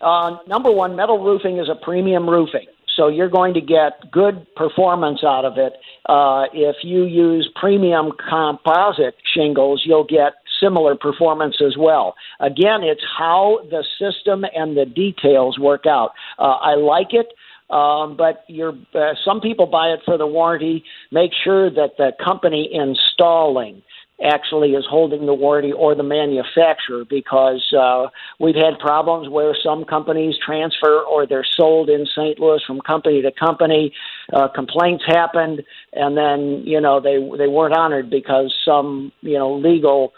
Uh, 0.00 0.36
number 0.46 0.72
one, 0.72 0.96
metal 0.96 1.22
roofing 1.22 1.58
is 1.58 1.68
a 1.68 1.74
premium 1.74 2.28
roofing. 2.28 2.66
So 2.98 3.06
you're 3.06 3.30
going 3.30 3.54
to 3.54 3.60
get 3.60 4.10
good 4.10 4.44
performance 4.56 5.20
out 5.24 5.44
of 5.44 5.56
it. 5.56 5.74
Uh, 6.06 6.46
if 6.52 6.76
you 6.82 7.04
use 7.04 7.48
premium 7.54 8.10
composite 8.28 9.14
shingles, 9.34 9.82
you'll 9.86 10.04
get 10.04 10.32
similar 10.60 10.96
performance 10.96 11.56
as 11.64 11.76
well. 11.78 12.16
Again, 12.40 12.82
it's 12.82 13.04
how 13.16 13.60
the 13.70 13.84
system 14.00 14.44
and 14.52 14.76
the 14.76 14.84
details 14.84 15.58
work 15.60 15.86
out. 15.86 16.10
Uh, 16.38 16.58
I 16.60 16.74
like 16.74 17.14
it. 17.14 17.28
Um, 17.70 18.16
but 18.16 18.44
you're, 18.48 18.72
uh, 18.94 19.12
some 19.26 19.42
people 19.42 19.66
buy 19.66 19.88
it 19.88 20.00
for 20.06 20.16
the 20.16 20.26
warranty. 20.26 20.84
Make 21.12 21.32
sure 21.44 21.68
that 21.68 21.98
the 21.98 22.12
company 22.24 22.68
installing 22.72 23.82
actually 24.24 24.72
is 24.72 24.84
holding 24.88 25.26
the 25.26 25.34
warranty 25.34 25.72
or 25.72 25.94
the 25.94 26.02
manufacturer 26.02 27.04
because 27.08 27.72
uh, 27.78 28.06
we've 28.40 28.56
had 28.56 28.78
problems 28.78 29.28
where 29.28 29.56
some 29.62 29.84
companies 29.84 30.34
transfer 30.44 31.00
or 31.00 31.26
they're 31.26 31.46
sold 31.56 31.88
in 31.88 32.06
St. 32.06 32.38
Louis 32.38 32.60
from 32.66 32.80
company 32.80 33.22
to 33.22 33.30
company. 33.30 33.92
Uh, 34.32 34.48
complaints 34.48 35.04
happened, 35.06 35.62
and 35.92 36.16
then 36.16 36.62
you 36.64 36.80
know 36.80 37.00
they 37.00 37.16
they 37.38 37.48
weren't 37.48 37.76
honored 37.76 38.10
because 38.10 38.54
some 38.64 39.12
you 39.20 39.38
know 39.38 39.54
legal 39.54 40.12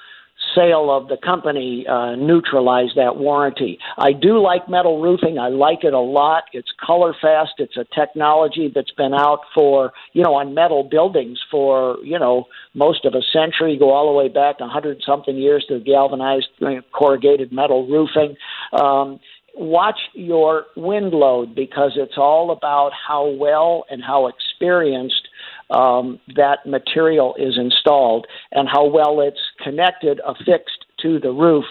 sale 0.61 0.90
of 0.90 1.09
the 1.09 1.17
company 1.17 1.87
uh, 1.88 2.14
neutralize 2.17 2.90
that 2.97 3.17
warranty. 3.17 3.79
I 3.97 4.12
do 4.12 4.33
like 4.43 4.69
metal 4.69 5.00
roofing. 5.00 5.38
I 5.38 5.49
like 5.49 5.85
it 5.85 5.95
a 5.95 6.00
lot. 6.00 6.45
It's 6.52 6.69
color 6.85 7.14
fast. 7.21 7.52
It's 7.59 7.76
a 7.76 7.87
technology 7.99 8.71
that's 8.75 8.90
been 9.02 9.14
out 9.14 9.40
for, 9.55 9.93
you 10.12 10.23
know, 10.23 10.35
on 10.35 10.55
metal 10.55 10.83
buildings 10.85 11.38
for, 11.50 11.97
you 12.05 12.19
know, 12.19 12.45
most 12.75 13.05
of 13.05 13.14
a 13.14 13.23
century, 13.33 13.79
go 13.79 13.90
all 13.90 14.12
the 14.12 14.19
way 14.19 14.29
back 14.29 14.57
a 14.61 14.69
hundred 14.69 15.02
something 15.07 15.37
years 15.37 15.64
to 15.69 15.81
galvanized 15.81 16.49
corrugated 16.93 17.52
metal 17.52 17.87
roofing. 17.88 18.37
Um, 18.73 19.19
watch 19.55 19.99
your 20.14 20.67
wind 20.76 21.12
load 21.12 21.55
because 21.55 21.93
it's 21.97 22.17
all 22.17 22.50
about 22.50 22.93
how 22.93 23.29
well 23.29 23.85
and 23.90 24.02
how 24.02 24.29
experienced 24.29 25.29
um, 25.71 26.19
that 26.37 26.67
material 26.67 27.35
is 27.39 27.57
installed 27.57 28.27
and 28.53 28.69
how 28.69 28.87
well 28.87 29.21
it's 29.21 29.41
connected, 29.62 30.21
affixed 30.27 30.87
to 31.03 31.19
the 31.19 31.31
roof, 31.31 31.65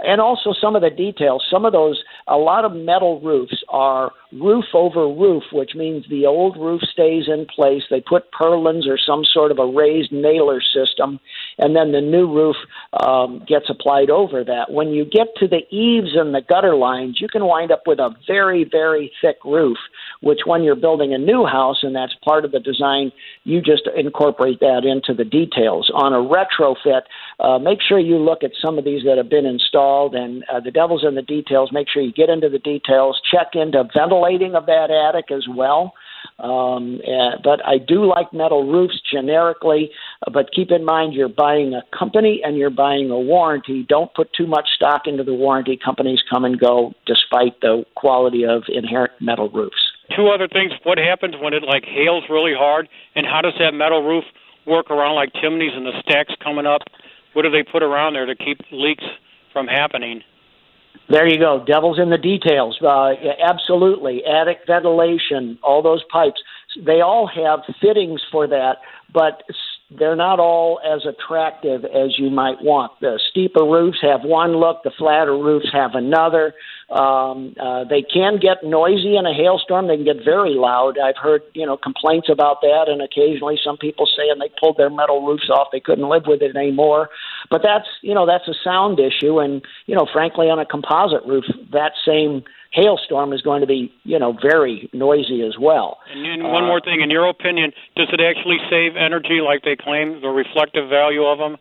and 0.00 0.20
also 0.20 0.52
some 0.60 0.76
of 0.76 0.82
the 0.82 0.90
details. 0.90 1.44
Some 1.50 1.64
of 1.64 1.72
those, 1.72 2.02
a 2.28 2.36
lot 2.36 2.64
of 2.64 2.72
metal 2.72 3.20
roofs 3.20 3.62
are 3.68 4.12
roof 4.32 4.64
over 4.74 5.08
roof, 5.08 5.44
which 5.52 5.74
means 5.74 6.04
the 6.08 6.26
old 6.26 6.56
roof 6.56 6.82
stays 6.92 7.24
in 7.28 7.46
place. 7.46 7.82
They 7.88 8.00
put 8.00 8.32
purlins 8.32 8.86
or 8.86 8.98
some 8.98 9.22
sort 9.24 9.50
of 9.50 9.58
a 9.58 9.66
raised 9.66 10.12
nailer 10.12 10.60
system, 10.60 11.20
and 11.58 11.74
then 11.76 11.92
the 11.92 12.00
new 12.00 12.32
roof 12.32 12.56
um, 13.04 13.42
gets 13.46 13.66
applied 13.68 14.10
over 14.10 14.44
that. 14.44 14.70
When 14.70 14.88
you 14.88 15.04
get 15.04 15.28
to 15.36 15.48
the 15.48 15.62
eaves 15.70 16.10
and 16.14 16.34
the 16.34 16.40
gutter 16.40 16.74
lines, 16.74 17.18
you 17.20 17.28
can 17.28 17.44
wind 17.44 17.70
up 17.70 17.82
with 17.86 17.98
a 17.98 18.14
very, 18.26 18.64
very 18.64 19.12
thick 19.20 19.36
roof, 19.44 19.78
which 20.20 20.40
when 20.46 20.62
you're 20.62 20.74
building 20.74 21.14
a 21.14 21.18
new 21.18 21.44
house 21.44 21.78
and 21.82 21.94
that's 21.94 22.14
part 22.24 22.44
of 22.44 22.52
the 22.52 22.60
design, 22.60 23.12
you 23.44 23.60
just 23.60 23.88
incorporate 23.96 24.60
that 24.60 24.84
into 24.84 25.14
the 25.14 25.24
details. 25.28 25.90
On 25.94 26.12
a 26.12 26.16
retrofit, 26.16 27.02
uh, 27.40 27.58
make 27.58 27.80
sure 27.86 27.98
you 27.98 28.18
look 28.18 28.42
at 28.42 28.52
some 28.60 28.78
of 28.78 28.84
these 28.84 29.04
that 29.04 29.16
have 29.16 29.28
been 29.28 29.46
installed, 29.46 30.14
and 30.14 30.44
uh, 30.52 30.60
the 30.60 30.70
devil's 30.70 31.04
in 31.04 31.14
the 31.14 31.22
details. 31.22 31.70
Make 31.72 31.88
sure 31.88 32.02
you 32.02 32.12
get 32.12 32.28
into 32.28 32.48
the 32.48 32.58
details, 32.58 33.20
check 33.30 33.48
into 33.54 33.84
ventilating 33.94 34.54
of 34.54 34.66
that 34.66 34.90
attic 34.90 35.30
as 35.30 35.46
well. 35.48 35.94
Um, 36.38 37.00
uh, 37.06 37.38
but 37.42 37.64
I 37.64 37.78
do 37.78 38.04
like 38.06 38.32
metal 38.32 38.70
roofs 38.70 39.00
generically. 39.10 39.90
Uh, 40.26 40.30
but 40.30 40.50
keep 40.52 40.70
in 40.70 40.84
mind, 40.84 41.14
you're 41.14 41.28
buying 41.28 41.74
a 41.74 41.82
company 41.96 42.40
and 42.44 42.56
you're 42.56 42.70
buying 42.70 43.10
a 43.10 43.18
warranty. 43.18 43.84
Don't 43.88 44.12
put 44.14 44.32
too 44.32 44.46
much 44.46 44.68
stock 44.74 45.02
into 45.06 45.22
the 45.22 45.34
warranty. 45.34 45.78
Companies 45.82 46.22
come 46.30 46.44
and 46.44 46.58
go 46.58 46.92
despite 47.06 47.60
the 47.60 47.84
quality 47.94 48.44
of 48.44 48.64
inherent 48.68 49.12
metal 49.20 49.48
roofs. 49.48 49.76
Two 50.16 50.28
other 50.28 50.48
things. 50.48 50.72
What 50.82 50.98
happens 50.98 51.34
when 51.40 51.54
it 51.54 51.62
like 51.62 51.84
hails 51.84 52.24
really 52.28 52.52
hard, 52.56 52.88
and 53.14 53.26
how 53.26 53.40
does 53.40 53.54
that 53.58 53.72
metal 53.72 54.02
roof 54.02 54.24
work 54.66 54.90
around 54.90 55.14
like 55.14 55.32
chimneys 55.40 55.72
and 55.74 55.86
the 55.86 55.92
stacks 56.02 56.34
coming 56.42 56.66
up? 56.66 56.82
What 57.32 57.42
do 57.42 57.50
they 57.50 57.62
put 57.62 57.82
around 57.82 58.14
there 58.14 58.26
to 58.26 58.34
keep 58.34 58.60
leaks 58.70 59.04
from 59.52 59.66
happening? 59.66 60.22
There 61.08 61.26
you 61.26 61.38
go. 61.38 61.62
Devil's 61.66 61.98
in 61.98 62.10
the 62.10 62.18
details. 62.18 62.78
Uh, 62.80 63.12
absolutely. 63.42 64.24
Attic 64.24 64.60
ventilation, 64.66 65.58
all 65.62 65.82
those 65.82 66.02
pipes. 66.10 66.40
They 66.84 67.00
all 67.00 67.26
have 67.26 67.60
fittings 67.80 68.22
for 68.32 68.46
that, 68.46 68.78
but 69.12 69.42
they're 69.98 70.16
not 70.16 70.40
all 70.40 70.80
as 70.84 71.06
attractive 71.06 71.84
as 71.84 72.18
you 72.18 72.30
might 72.30 72.62
want. 72.62 72.92
The 73.00 73.20
steeper 73.30 73.64
roofs 73.64 73.98
have 74.02 74.22
one 74.22 74.56
look, 74.56 74.82
the 74.82 74.90
flatter 74.96 75.36
roofs 75.36 75.68
have 75.72 75.94
another. 75.94 76.54
Um, 76.90 77.54
uh, 77.60 77.84
they 77.84 78.02
can 78.02 78.38
get 78.38 78.62
noisy 78.62 79.16
in 79.16 79.24
a 79.24 79.32
hailstorm. 79.32 79.88
They 79.88 79.96
can 79.96 80.04
get 80.04 80.24
very 80.24 80.54
loud. 80.54 80.98
I've 80.98 81.16
heard 81.16 81.42
you 81.54 81.64
know 81.64 81.76
complaints 81.76 82.28
about 82.30 82.60
that, 82.60 82.86
and 82.88 83.00
occasionally 83.00 83.58
some 83.64 83.76
people 83.76 84.06
saying 84.06 84.34
they 84.38 84.50
pulled 84.60 84.76
their 84.76 84.90
metal 84.90 85.26
roofs 85.26 85.48
off. 85.48 85.68
They 85.72 85.80
couldn't 85.80 86.08
live 86.08 86.24
with 86.26 86.42
it 86.42 86.54
anymore. 86.56 87.08
But 87.50 87.62
that's 87.62 87.88
you 88.02 88.14
know 88.14 88.26
that's 88.26 88.48
a 88.48 88.54
sound 88.62 89.00
issue, 89.00 89.38
and 89.38 89.62
you 89.86 89.94
know 89.94 90.06
frankly 90.12 90.50
on 90.50 90.58
a 90.58 90.66
composite 90.66 91.24
roof 91.26 91.44
that 91.72 91.92
same 92.06 92.44
hailstorm 92.74 93.32
is 93.32 93.40
going 93.40 93.60
to 93.60 93.66
be, 93.66 93.92
you 94.02 94.18
know, 94.18 94.36
very 94.42 94.90
noisy 94.92 95.42
as 95.42 95.54
well. 95.58 95.98
And, 96.12 96.26
and 96.26 96.42
one 96.42 96.64
uh, 96.64 96.66
more 96.66 96.80
thing, 96.80 97.00
in 97.00 97.10
your 97.10 97.28
opinion, 97.28 97.72
does 97.96 98.08
it 98.12 98.20
actually 98.20 98.58
save 98.68 98.96
energy 98.96 99.40
like 99.40 99.62
they 99.62 99.76
claim, 99.76 100.20
the 100.20 100.28
reflective 100.28 100.90
value 100.90 101.24
of 101.24 101.38
them? 101.38 101.56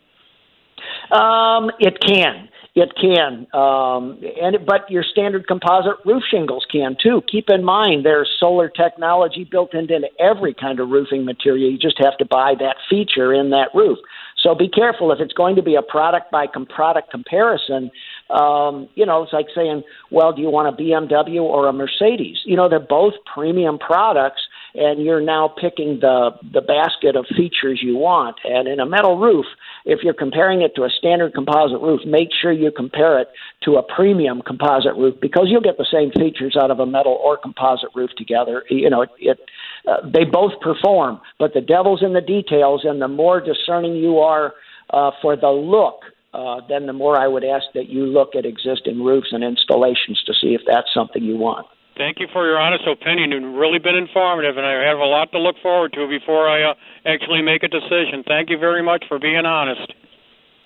Um, 1.18 1.72
it 1.80 2.00
can. 2.02 2.50
It 2.76 2.90
can, 3.00 3.46
um, 3.54 4.20
and 4.42 4.58
but 4.66 4.90
your 4.90 5.04
standard 5.04 5.46
composite 5.46 6.04
roof 6.06 6.24
shingles 6.32 6.66
can 6.72 6.98
too. 7.00 7.22
Keep 7.32 7.52
in 7.52 7.64
mind 7.64 8.04
there's 8.04 8.28
solar 8.40 8.68
technology 8.68 9.44
built 9.44 9.76
into 9.76 10.00
every 10.20 10.56
kind 10.56 10.80
of 10.80 10.90
roofing 10.90 11.24
material. 11.24 11.70
You 11.70 11.78
just 11.78 12.00
have 12.00 12.18
to 12.18 12.26
buy 12.26 12.56
that 12.58 12.78
feature 12.90 13.32
in 13.32 13.52
that 13.52 13.70
roof. 13.76 14.00
So 14.42 14.56
be 14.56 14.68
careful 14.68 15.12
if 15.12 15.20
it's 15.20 15.34
going 15.34 15.56
to 15.56 15.62
be 15.62 15.76
a 15.76 15.84
product 15.84 16.32
by 16.32 16.48
com- 16.48 16.66
product 16.66 17.12
comparison. 17.12 17.92
Um, 18.30 18.90
you 18.96 19.06
know, 19.06 19.24
it's 19.24 19.34
like 19.34 19.48
saying, 19.54 19.84
well, 20.10 20.34
do 20.34 20.42
you 20.42 20.50
want 20.50 20.68
a 20.68 20.82
BMW 20.82 21.42
or 21.42 21.68
a 21.68 21.74
Mercedes? 21.74 22.38
You 22.46 22.56
know, 22.56 22.70
they're 22.70 22.80
both 22.80 23.14
premium 23.32 23.78
products, 23.78 24.42
and 24.76 25.04
you're 25.04 25.22
now 25.22 25.48
picking 25.48 26.00
the 26.00 26.32
the 26.52 26.62
basket 26.62 27.16
of 27.16 27.26
features 27.28 27.82
you 27.84 27.96
want. 27.96 28.38
And 28.44 28.68
in 28.68 28.80
a 28.80 28.86
metal 28.86 29.20
roof, 29.20 29.46
if 29.86 30.00
you're 30.04 30.14
comparing 30.14 30.62
it 30.62 30.74
to 30.76 30.84
a 30.84 30.90
standard 30.90 31.34
composite 31.34 31.82
roof, 31.82 32.02
make 32.06 32.30
sure 32.42 32.52
you 32.52 32.72
compare 32.72 33.20
it 33.20 33.28
to 33.66 33.76
a 33.76 33.84
premium 33.84 34.42
composite 34.42 34.96
roof 34.96 35.16
because 35.22 35.48
you'll 35.50 35.62
get 35.62 35.78
the 35.78 35.88
same 35.92 36.12
features 36.12 36.56
out 36.60 36.72
of 36.72 36.80
a 36.80 36.86
metal 36.86 37.20
or 37.24 37.38
composite 37.38 37.90
roof 37.94 38.10
together. 38.18 38.64
You 38.70 38.90
know, 38.90 39.02
it, 39.02 39.10
it 39.20 39.40
uh, 39.88 39.98
they 40.10 40.24
both 40.24 40.54
perform, 40.62 41.20
but 41.40 41.54
the 41.54 41.62
devil's 41.62 42.02
in 42.02 42.14
the 42.14 42.22
details, 42.22 42.82
and 42.84 43.02
the 43.02 43.08
more 43.08 43.42
discerning 43.42 43.96
you 43.96 44.20
are 44.20 44.54
uh, 44.90 45.12
for 45.22 45.36
the 45.36 45.50
look 45.50 46.04
uh, 46.34 46.62
then 46.68 46.88
the 46.88 46.94
more 46.94 47.18
I 47.18 47.28
would 47.28 47.44
ask 47.44 47.66
that 47.74 47.90
you 47.90 48.06
look 48.06 48.36
at 48.36 48.46
existing 48.46 49.04
roofs 49.04 49.30
and 49.32 49.44
installations 49.44 50.22
to 50.26 50.34
see 50.34 50.56
if 50.56 50.62
that's 50.68 50.88
something 50.94 51.24
you 51.24 51.38
want. 51.38 51.68
Thank 51.96 52.20
you 52.20 52.28
for 52.34 52.46
your 52.46 52.60
honest 52.60 52.86
opinion. 52.88 53.32
You've 53.32 53.54
really 53.54 53.78
been 53.78 53.96
informative, 53.96 54.58
and 54.58 54.66
I 54.66 54.88
have 54.88 54.98
a 54.98 55.06
lot 55.06 55.32
to 55.32 55.40
look 55.40 55.58
forward 55.62 55.94
to 55.94 56.08
before 56.08 56.50
I 56.50 56.72
uh, 56.72 56.74
actually 57.06 57.44
make 57.44 57.62
a 57.62 57.68
decision. 57.68 58.24
Thank 58.28 58.50
you 58.50 58.58
very 58.58 58.82
much 58.82 59.06
for 59.08 59.20
being 59.20 59.46
honest. 59.46 59.94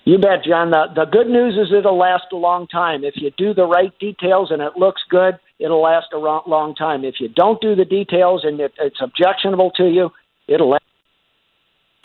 You 0.04 0.16
bet, 0.16 0.42
John. 0.42 0.70
The, 0.70 0.86
the 0.94 1.04
good 1.04 1.26
news 1.26 1.54
is 1.54 1.70
it'll 1.76 1.98
last 1.98 2.32
a 2.32 2.36
long 2.36 2.66
time. 2.66 3.04
If 3.04 3.14
you 3.16 3.30
do 3.36 3.52
the 3.52 3.66
right 3.66 3.92
details 3.98 4.50
and 4.50 4.62
it 4.62 4.72
looks 4.78 5.02
good, 5.10 5.38
it'll 5.58 5.82
last 5.82 6.06
a 6.14 6.18
long 6.18 6.74
time. 6.74 7.04
If 7.04 7.16
you 7.20 7.28
don't 7.28 7.60
do 7.60 7.74
the 7.74 7.84
details 7.84 8.40
and 8.42 8.58
it, 8.58 8.72
it's 8.80 9.02
objectionable 9.02 9.70
to 9.72 9.84
you, 9.84 10.08
it'll 10.46 10.70
last. 10.70 10.84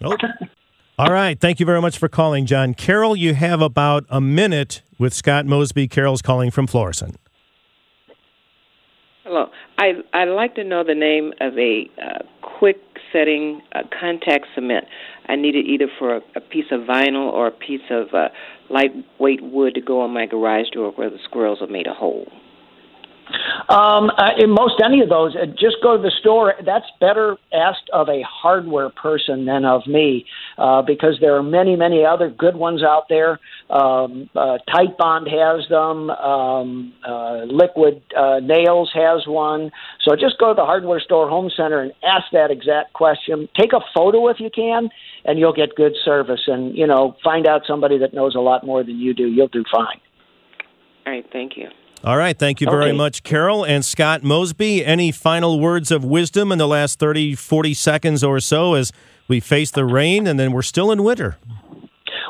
Oh. 0.04 0.18
All 0.98 1.12
right. 1.12 1.40
Thank 1.40 1.60
you 1.60 1.66
very 1.66 1.82
much 1.82 1.98
for 1.98 2.08
calling, 2.08 2.46
John. 2.46 2.76
Carol, 2.76 3.16
you 3.16 3.34
have 3.34 3.62
about 3.62 4.06
a 4.10 4.22
minute 4.22 4.84
with 5.00 5.12
Scott 5.12 5.48
Mosby. 5.48 5.88
Carol's 5.88 6.22
calling 6.22 6.52
from 6.52 6.68
Florissant. 6.68 7.18
Hello. 9.24 9.48
I, 9.80 9.94
I'd 10.14 10.30
like 10.30 10.54
to 10.56 10.64
know 10.64 10.84
the 10.84 10.94
name 10.94 11.34
of 11.42 11.58
a 11.58 11.90
uh, 12.00 12.20
quick 12.60 12.78
setting 13.12 13.62
uh, 13.74 13.80
contact 14.00 14.46
cement. 14.54 14.86
I 15.28 15.36
need 15.36 15.56
it 15.56 15.66
either 15.66 15.88
for 15.98 16.18
a, 16.18 16.22
a 16.36 16.42
piece 16.42 16.66
of 16.72 16.82
vinyl 16.82 17.32
or 17.32 17.48
a 17.48 17.52
piece 17.52 17.82
of 17.90 18.14
uh, 18.14 18.28
lightweight 18.70 19.42
wood 19.42 19.74
to 19.74 19.82
go 19.82 20.02
on 20.02 20.12
my 20.12 20.28
garage 20.28 20.70
door 20.74 20.92
where 20.92 21.10
the 21.10 21.20
squirrels 21.24 21.60
have 21.62 21.72
made 21.72 21.88
a 21.88 21.94
hole. 21.94 22.28
Um, 23.70 24.12
uh, 24.18 24.32
in 24.38 24.50
most 24.50 24.82
any 24.84 25.02
of 25.02 25.10
those, 25.10 25.36
uh, 25.36 25.46
just 25.48 25.78
go 25.82 25.98
to 25.98 26.04
the 26.04 26.12
store. 26.20 26.54
That's 26.66 26.86
better 27.00 27.38
asked 27.54 27.90
of 27.94 28.10
a 28.10 28.22
hardware 28.22 28.90
person 28.90 29.46
than 29.46 29.66
of 29.66 29.88
me, 29.88 30.26
uh, 30.58 30.82
because 30.82 31.18
there 31.22 31.36
are 31.36 31.44
many, 31.44 31.76
many 31.76 32.06
other 32.06 32.30
good 32.30 32.56
ones 32.56 32.84
out 32.84 33.06
there. 33.10 33.40
Um, 33.70 34.30
uh, 34.36 34.58
Titebond 34.70 35.30
has 35.30 35.68
them. 35.70 36.10
Um, 36.10 36.94
uh, 37.08 37.44
Liquid 37.46 38.02
uh, 38.16 38.40
Nails 38.40 38.92
has 38.94 39.26
one. 39.28 39.72
So 40.02 40.16
just 40.16 40.38
go 40.40 40.50
to 40.50 40.56
the 40.56 40.66
hardware 40.66 41.00
store, 41.00 41.30
home 41.30 41.50
center, 41.56 41.82
and 41.82 41.94
ask 42.04 42.26
that 42.32 42.52
exact 42.52 42.94
question. 42.94 43.50
Take 43.60 43.74
a 43.74 43.82
photo 43.96 44.28
if 44.28 44.40
you 44.40 44.50
can, 44.54 44.90
and 45.26 45.40
you'll 45.40 45.54
get 45.54 45.76
good 45.76 45.94
service. 46.04 46.42
And 46.48 46.78
you 46.78 46.88
know, 46.88 47.16
find 47.24 47.48
out 47.48 47.64
somebody 47.68 47.98
that 48.00 48.14
knows 48.14 48.36
a 48.36 48.40
lot 48.40 48.66
more 48.66 48.84
than 48.84 49.00
you 49.00 49.14
do. 49.14 49.28
You'll 49.28 49.48
do 49.48 49.64
fine. 49.72 50.00
All 51.06 51.14
right. 51.14 51.26
Thank 51.32 51.58
you. 51.58 51.70
All 52.04 52.18
right. 52.18 52.38
Thank 52.38 52.60
you 52.60 52.68
very 52.70 52.90
okay. 52.90 52.98
much, 52.98 53.24
Carol 53.24 53.66
and 53.66 53.84
Scott 53.84 54.24
Mosby. 54.24 54.84
Any 54.86 55.12
final 55.14 55.58
words 55.58 55.90
of 55.90 56.04
wisdom 56.04 56.52
in 56.52 56.58
the 56.58 56.68
last 56.68 57.00
30, 57.00 57.36
40 57.36 57.74
seconds 57.74 58.26
or 58.26 58.42
so 58.42 58.74
as 58.74 58.92
we 59.28 59.40
face 59.40 59.72
the 59.72 59.86
rain 59.86 60.28
and 60.28 60.40
then 60.40 60.52
we're 60.52 60.62
still 60.62 60.92
in 60.92 61.04
winter? 61.04 61.38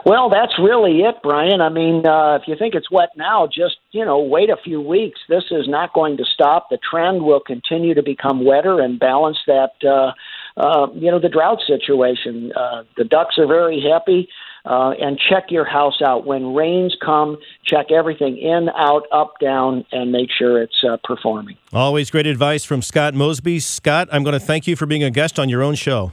Well, 0.05 0.29
that's 0.29 0.53
really 0.59 0.99
it, 0.99 1.15
Brian. 1.23 1.61
I 1.61 1.69
mean, 1.69 2.05
uh, 2.05 2.35
if 2.35 2.43
you 2.47 2.55
think 2.57 2.75
it's 2.75 2.91
wet 2.91 3.09
now, 3.15 3.47
just 3.47 3.77
you 3.93 4.03
know, 4.03 4.19
wait 4.19 4.49
a 4.49 4.57
few 4.57 4.81
weeks. 4.81 5.19
This 5.29 5.45
is 5.51 5.67
not 5.67 5.93
going 5.93 6.17
to 6.17 6.25
stop. 6.25 6.69
The 6.69 6.77
trend 6.77 7.23
will 7.23 7.39
continue 7.39 7.93
to 7.93 8.03
become 8.03 8.43
wetter 8.43 8.81
and 8.81 8.99
balance 8.99 9.37
that, 9.47 9.71
uh, 9.85 10.11
uh, 10.59 10.87
you 10.93 11.09
know, 11.09 11.19
the 11.19 11.29
drought 11.29 11.59
situation. 11.65 12.51
Uh, 12.53 12.83
the 12.97 13.05
ducks 13.05 13.37
are 13.37 13.47
very 13.47 13.81
happy 13.81 14.27
uh, 14.65 14.91
and 14.99 15.19
check 15.29 15.45
your 15.49 15.63
house 15.63 16.01
out. 16.03 16.25
When 16.25 16.53
rains 16.53 16.97
come, 17.03 17.37
check 17.63 17.91
everything 17.91 18.37
in, 18.37 18.69
out, 18.75 19.03
up, 19.11 19.35
down, 19.39 19.85
and 19.91 20.11
make 20.11 20.29
sure 20.35 20.61
it's 20.61 20.83
uh, 20.83 20.97
performing. 21.03 21.55
Always 21.71 22.09
great 22.09 22.27
advice 22.27 22.65
from 22.65 22.81
Scott 22.81 23.13
Mosby. 23.13 23.59
Scott, 23.59 24.09
I'm 24.11 24.23
going 24.23 24.33
to 24.33 24.45
thank 24.45 24.67
you 24.67 24.75
for 24.75 24.85
being 24.85 25.03
a 25.03 25.11
guest 25.11 25.39
on 25.39 25.49
your 25.49 25.61
own 25.61 25.75
show. 25.75 26.11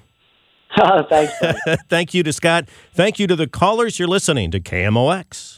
Thanks. 1.09 1.33
Thank 1.89 2.15
you 2.15 2.23
to 2.23 2.33
Scott. 2.33 2.69
Thank 2.93 3.19
you 3.19 3.27
to 3.27 3.37
the 3.37 3.47
callers. 3.47 3.99
You're 3.99 4.09
listening 4.09 4.51
to 4.53 4.61
KMOX. 4.61 5.57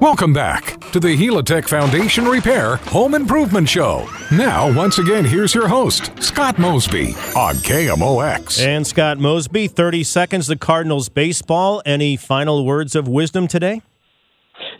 Welcome 0.00 0.32
back 0.32 0.80
to 0.92 1.00
the 1.00 1.16
Helitech 1.16 1.68
Foundation 1.68 2.26
Repair 2.26 2.76
Home 2.76 3.14
Improvement 3.14 3.68
Show. 3.68 4.08
Now, 4.30 4.72
once 4.72 4.98
again, 4.98 5.24
here's 5.24 5.54
your 5.54 5.66
host, 5.66 6.12
Scott 6.22 6.56
Mosby 6.56 7.14
on 7.34 7.56
KMOX. 7.56 8.64
And 8.64 8.86
Scott 8.86 9.18
Mosby, 9.18 9.66
30 9.66 10.04
seconds, 10.04 10.46
the 10.46 10.56
Cardinals 10.56 11.08
baseball. 11.08 11.82
Any 11.84 12.16
final 12.16 12.64
words 12.64 12.94
of 12.94 13.08
wisdom 13.08 13.48
today? 13.48 13.82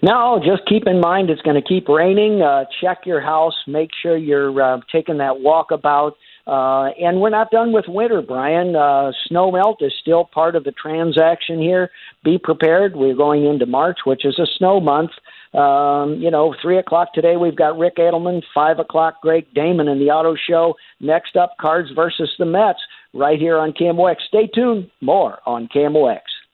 No, 0.03 0.41
just 0.45 0.69
keep 0.69 0.87
in 0.87 1.01
mind 1.01 1.31
it's 1.31 1.43
going 1.43 1.61
to 1.61 1.69
keep 1.69 1.88
raining. 1.88 2.41
Uh, 2.41 2.67
check 2.81 2.99
your 3.05 3.21
house. 3.21 3.55
Make 3.67 3.91
sure 4.01 4.17
you're 4.17 4.62
uh, 4.62 4.81
taking 4.93 5.19
that 5.19 5.33
walkabout. 5.35 6.12
Uh, 6.48 6.88
and 6.98 7.20
we're 7.20 7.28
not 7.28 7.50
done 7.50 7.72
with 7.72 7.84
winter, 7.88 8.22
Brian. 8.22 8.74
Uh, 8.74 9.12
snow 9.26 9.52
melt 9.52 9.82
is 9.82 9.92
still 10.00 10.24
part 10.24 10.56
of 10.56 10.64
the 10.64 10.72
transaction 10.72 11.61
here. 11.61 11.90
Be 12.24 12.38
prepared. 12.38 12.96
We're 12.96 13.14
going 13.14 13.44
into 13.44 13.66
March, 13.66 13.98
which 14.06 14.24
is 14.24 14.38
a 14.38 14.46
snow 14.56 14.80
month. 14.80 15.11
Um, 15.52 16.14
you 16.20 16.30
know, 16.30 16.54
three 16.61 16.78
o'clock 16.78 17.12
today 17.12 17.37
we've 17.37 17.56
got 17.56 17.78
Ric 17.78 17.96
Edelman. 17.96 18.42
Five 18.54 18.78
o'clock, 18.78 19.20
Greg 19.20 19.46
Damon 19.54 19.88
in 19.88 19.98
the 19.98 20.11
Auto 20.11 20.37
Show. 20.37 20.74
Next 21.00 21.37
up, 21.37 21.54
Cards 21.61 21.90
versus 21.94 22.30
the 22.38 22.46
Mets, 22.46 22.80
right 23.12 23.38
here 23.38 23.58
on 23.58 23.72
KMOX. 23.72 24.16
Stay 24.26 24.46
tuned. 24.46 24.90
More 25.02 25.40
on 25.44 25.68
KMOX. 25.68 26.20